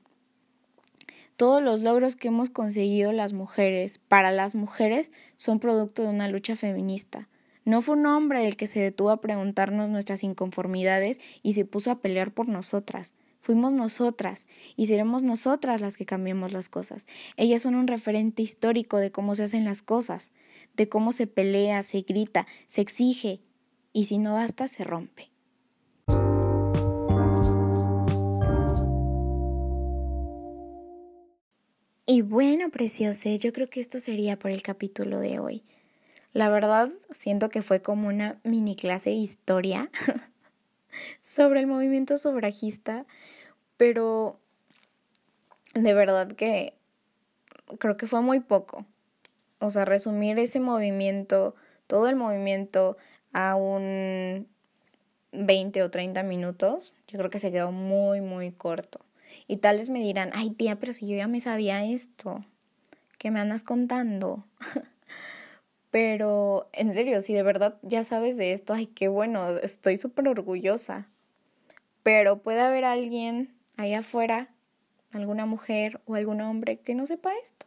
Todos 1.38 1.62
los 1.62 1.82
logros 1.82 2.16
que 2.16 2.30
hemos 2.30 2.50
conseguido 2.50 3.12
las 3.12 3.34
mujeres 3.34 4.00
para 4.08 4.32
las 4.32 4.56
mujeres 4.56 5.12
son 5.36 5.60
producto 5.60 6.02
de 6.02 6.10
una 6.10 6.28
lucha 6.28 6.56
feminista. 6.56 7.30
No 7.66 7.84
fue 7.84 7.98
un 7.98 8.08
hombre 8.08 8.48
el 8.48 8.56
que 8.56 8.66
se 8.66 8.80
detuvo 8.80 9.12
a 9.12 9.22
preguntarnos 9.22 9.92
nuestras 9.92 10.24
inconformidades 10.24 11.22
y 11.44 11.54
se 11.54 11.66
puso 11.66 11.92
a 11.92 12.00
pelear 12.00 12.32
por 12.32 12.48
nosotras. 12.48 13.14
Fuimos 13.44 13.74
nosotras 13.74 14.48
y 14.78 14.88
seremos 14.88 15.22
nosotras 15.22 15.82
las 15.82 15.98
que 15.98 16.06
cambiemos 16.06 16.54
las 16.54 16.70
cosas. 16.70 17.08
Ellas 17.36 17.62
son 17.62 17.76
un 17.76 17.88
referente 17.88 18.42
histórico 18.42 19.00
de 19.00 19.12
cómo 19.12 19.36
se 19.36 19.44
hacen 19.44 19.66
las 19.66 19.82
cosas, 19.82 20.32
de 20.78 20.88
cómo 20.88 21.12
se 21.12 21.28
pelea, 21.28 21.84
se 21.84 22.04
grita, 22.04 22.48
se 22.68 22.80
exige 22.80 23.42
y 23.92 24.06
si 24.06 24.18
no 24.18 24.36
basta, 24.36 24.70
se 24.70 24.86
rompe. 24.86 25.30
Y 32.06 32.22
bueno, 32.22 32.70
preciosa, 32.70 33.30
yo 33.32 33.52
creo 33.52 33.70
que 33.70 33.82
esto 33.82 34.00
sería 34.00 34.40
por 34.40 34.52
el 34.52 34.62
capítulo 34.62 35.20
de 35.20 35.40
hoy. 35.40 35.64
La 36.32 36.48
verdad, 36.48 36.90
siento 37.12 37.50
que 37.50 37.62
fue 37.62 37.82
como 37.82 38.08
una 38.08 38.40
mini 38.46 38.78
clase 38.78 39.10
de 39.10 39.18
historia 39.18 39.92
sobre 41.22 41.60
el 41.60 41.68
movimiento 41.68 42.18
sufragista, 42.18 43.06
pero 43.78 44.40
de 45.74 45.94
verdad 45.94 46.34
que 46.34 46.76
creo 47.80 47.98
que 47.98 48.08
fue 48.08 48.22
muy 48.22 48.40
poco. 48.40 48.86
O 49.60 49.72
sea, 49.72 49.86
resumir 49.86 50.40
ese 50.40 50.60
movimiento, 50.60 51.56
todo 51.88 52.10
el 52.10 52.16
movimiento 52.16 52.98
a 53.32 53.56
un 53.56 54.48
20 55.32 55.82
o 55.84 55.90
30 55.90 56.24
minutos, 56.24 56.94
yo 57.08 57.18
creo 57.18 57.30
que 57.30 57.40
se 57.40 57.52
quedó 57.52 57.72
muy, 57.72 58.22
muy 58.22 58.52
corto. 58.52 59.00
Y 59.48 59.58
tal 59.58 59.78
vez 59.78 59.90
me 59.90 60.00
dirán, 60.00 60.30
ay 60.34 60.52
tía, 60.52 60.80
pero 60.80 60.94
si 60.94 61.08
yo 61.08 61.16
ya 61.16 61.28
me 61.28 61.42
sabía 61.42 61.84
esto, 61.84 62.46
¿qué 63.18 63.32
me 63.32 63.40
andas 63.40 63.64
contando? 63.64 64.46
pero 65.92 66.70
en 66.74 66.94
serio, 66.94 67.22
si 67.22 67.34
de 67.34 67.44
verdad 67.44 67.78
ya 67.82 68.04
sabes 68.04 68.38
de 68.38 68.54
esto, 68.54 68.74
ay, 68.74 68.88
qué 68.88 69.08
bueno, 69.08 69.58
estoy 69.58 69.98
súper 69.98 70.28
orgullosa. 70.28 71.08
Pero 72.04 72.40
puede 72.42 72.60
haber 72.60 72.84
alguien 72.84 73.54
ahí 73.78 73.94
afuera, 73.94 74.50
alguna 75.12 75.46
mujer 75.46 76.02
o 76.06 76.16
algún 76.16 76.42
hombre 76.42 76.78
que 76.78 76.96
no 76.96 77.06
sepa 77.06 77.32
esto, 77.44 77.66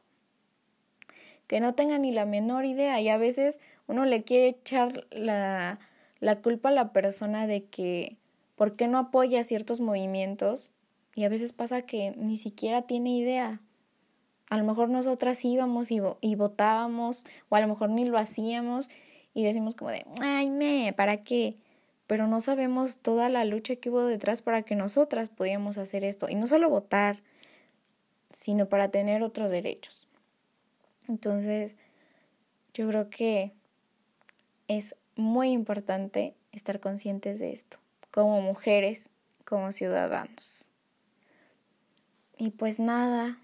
que 1.46 1.60
no 1.60 1.74
tenga 1.74 1.98
ni 1.98 2.12
la 2.12 2.26
menor 2.26 2.64
idea 2.64 3.00
y 3.00 3.08
a 3.08 3.18
veces 3.18 3.58
uno 3.86 4.04
le 4.04 4.24
quiere 4.24 4.48
echar 4.48 5.06
la, 5.10 5.78
la 6.20 6.40
culpa 6.40 6.70
a 6.70 6.72
la 6.72 6.92
persona 6.92 7.46
de 7.46 7.64
que, 7.64 8.16
¿por 8.56 8.76
qué 8.76 8.88
no 8.88 8.98
apoya 8.98 9.44
ciertos 9.44 9.80
movimientos? 9.80 10.72
Y 11.14 11.24
a 11.24 11.28
veces 11.28 11.52
pasa 11.52 11.82
que 11.82 12.12
ni 12.16 12.36
siquiera 12.36 12.82
tiene 12.82 13.10
idea. 13.10 13.60
A 14.50 14.58
lo 14.58 14.64
mejor 14.64 14.88
nosotras 14.88 15.44
íbamos 15.44 15.90
y, 15.90 16.00
y 16.20 16.34
votábamos, 16.34 17.24
o 17.48 17.56
a 17.56 17.60
lo 17.60 17.68
mejor 17.68 17.90
ni 17.90 18.04
lo 18.04 18.18
hacíamos, 18.18 18.90
y 19.34 19.44
decimos 19.44 19.74
como 19.76 19.90
de, 19.90 20.04
ay, 20.20 20.50
me, 20.50 20.92
¿para 20.96 21.22
qué? 21.22 21.56
Pero 22.06 22.26
no 22.26 22.40
sabemos 22.40 22.98
toda 22.98 23.28
la 23.28 23.44
lucha 23.44 23.76
que 23.76 23.90
hubo 23.90 24.04
detrás 24.04 24.42
para 24.42 24.62
que 24.62 24.76
nosotras 24.76 25.30
podíamos 25.30 25.78
hacer 25.78 26.04
esto. 26.04 26.28
Y 26.28 26.34
no 26.34 26.46
solo 26.46 26.70
votar, 26.70 27.22
sino 28.32 28.68
para 28.68 28.90
tener 28.90 29.22
otros 29.22 29.50
derechos. 29.50 30.06
Entonces, 31.08 31.78
yo 32.74 32.86
creo 32.88 33.08
que 33.10 33.52
es 34.68 34.94
muy 35.16 35.50
importante 35.50 36.34
estar 36.52 36.80
conscientes 36.80 37.38
de 37.38 37.52
esto, 37.52 37.78
como 38.10 38.40
mujeres, 38.40 39.10
como 39.44 39.72
ciudadanos. 39.72 40.70
Y 42.36 42.50
pues 42.50 42.78
nada, 42.78 43.38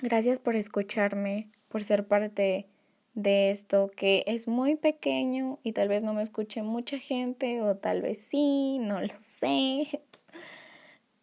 gracias 0.00 0.38
por 0.38 0.54
escucharme, 0.54 1.48
por 1.68 1.82
ser 1.82 2.06
parte 2.06 2.69
de 3.14 3.50
esto 3.50 3.90
que 3.94 4.24
es 4.26 4.48
muy 4.48 4.76
pequeño 4.76 5.58
y 5.62 5.72
tal 5.72 5.88
vez 5.88 6.02
no 6.02 6.14
me 6.14 6.22
escuche 6.22 6.62
mucha 6.62 6.98
gente 6.98 7.60
o 7.62 7.76
tal 7.76 8.02
vez 8.02 8.18
sí, 8.18 8.78
no 8.80 9.00
lo 9.00 9.14
sé. 9.18 10.00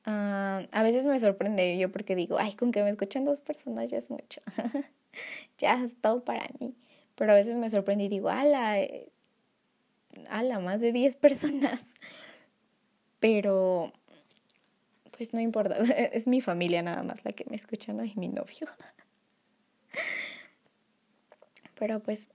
Ah, 0.10 0.66
a 0.72 0.84
veces 0.84 1.06
me 1.06 1.20
sorprende 1.20 1.78
yo 1.78 1.92
porque 1.92 2.16
digo, 2.16 2.38
ay, 2.40 2.54
con 2.54 2.72
que 2.72 2.82
me 2.82 2.92
escuchen 2.92 3.26
dos 3.26 3.42
personas 3.42 3.90
ya 3.90 3.98
es 3.98 4.10
mucho. 4.10 4.40
ya 5.58 5.84
es 5.84 6.00
todo 6.00 6.24
para 6.24 6.48
mí. 6.62 6.76
Pero 7.16 7.34
a 7.34 7.36
veces 7.36 7.58
me 7.58 7.70
sorprende 7.70 8.06
y 8.06 8.08
digo, 8.08 8.30
ala, 8.30 8.80
eh, 8.80 9.12
ala, 10.30 10.60
más 10.60 10.80
de 10.80 10.94
10 10.94 11.16
personas. 11.18 11.84
Pero 13.20 13.92
pues 15.18 15.34
no 15.34 15.42
importa, 15.42 15.76
es 16.14 16.26
mi 16.26 16.40
familia 16.40 16.82
nada 16.84 17.04
más 17.04 17.26
la 17.26 17.34
que 17.34 17.44
me 17.50 17.58
escucha, 17.58 17.92
no 17.92 18.04
es 18.04 18.16
mi 18.16 18.30
novio. 18.30 18.68
Pero 21.78 22.00
pues 22.00 22.30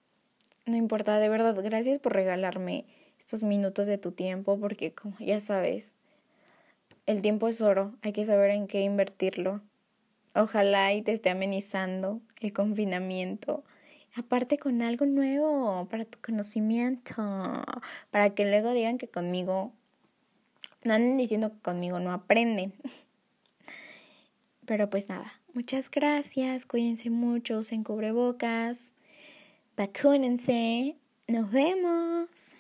no 0.67 0.77
importa, 0.77 1.19
de 1.19 1.29
verdad, 1.29 1.57
gracias 1.63 1.99
por 1.99 2.13
regalarme 2.13 2.85
estos 3.19 3.43
minutos 3.43 3.87
de 3.87 3.99
tu 3.99 4.13
tiempo, 4.13 4.59
porque 4.59 4.93
como 4.93 5.17
ya 5.19 5.41
sabes, 5.41 5.97
el 7.07 7.21
tiempo 7.23 7.49
es 7.49 7.61
oro, 7.61 7.95
hay 8.03 8.13
que 8.13 8.25
saber 8.25 8.51
en 8.51 8.67
qué 8.69 8.83
invertirlo. 8.83 9.61
Ojalá 10.35 10.93
y 10.93 11.03
te 11.03 11.13
esté 11.13 11.31
amenizando 11.31 12.21
el 12.41 12.53
confinamiento. 12.53 13.65
Aparte 14.15 14.59
con 14.59 14.83
algo 14.83 15.07
nuevo 15.07 15.87
para 15.91 16.05
tu 16.05 16.19
conocimiento, 16.21 17.15
para 18.11 18.31
que 18.35 18.45
luego 18.45 18.73
digan 18.73 18.99
que 18.99 19.09
conmigo 19.09 19.73
no 20.85 20.95
anden 20.95 21.17
diciendo 21.17 21.53
que 21.53 21.61
conmigo 21.61 21.99
no 22.01 22.13
aprenden. 22.13 22.73
Pero 24.67 24.89
pues 24.91 25.09
nada, 25.09 25.33
muchas 25.55 25.91
gracias, 25.91 26.67
cuídense 26.67 27.11
mucho, 27.11 27.59
usen 27.59 27.85
cubrebocas, 27.85 28.92
vacúnense, 29.83 30.95
nos 31.29 31.51
vemos. 31.51 32.57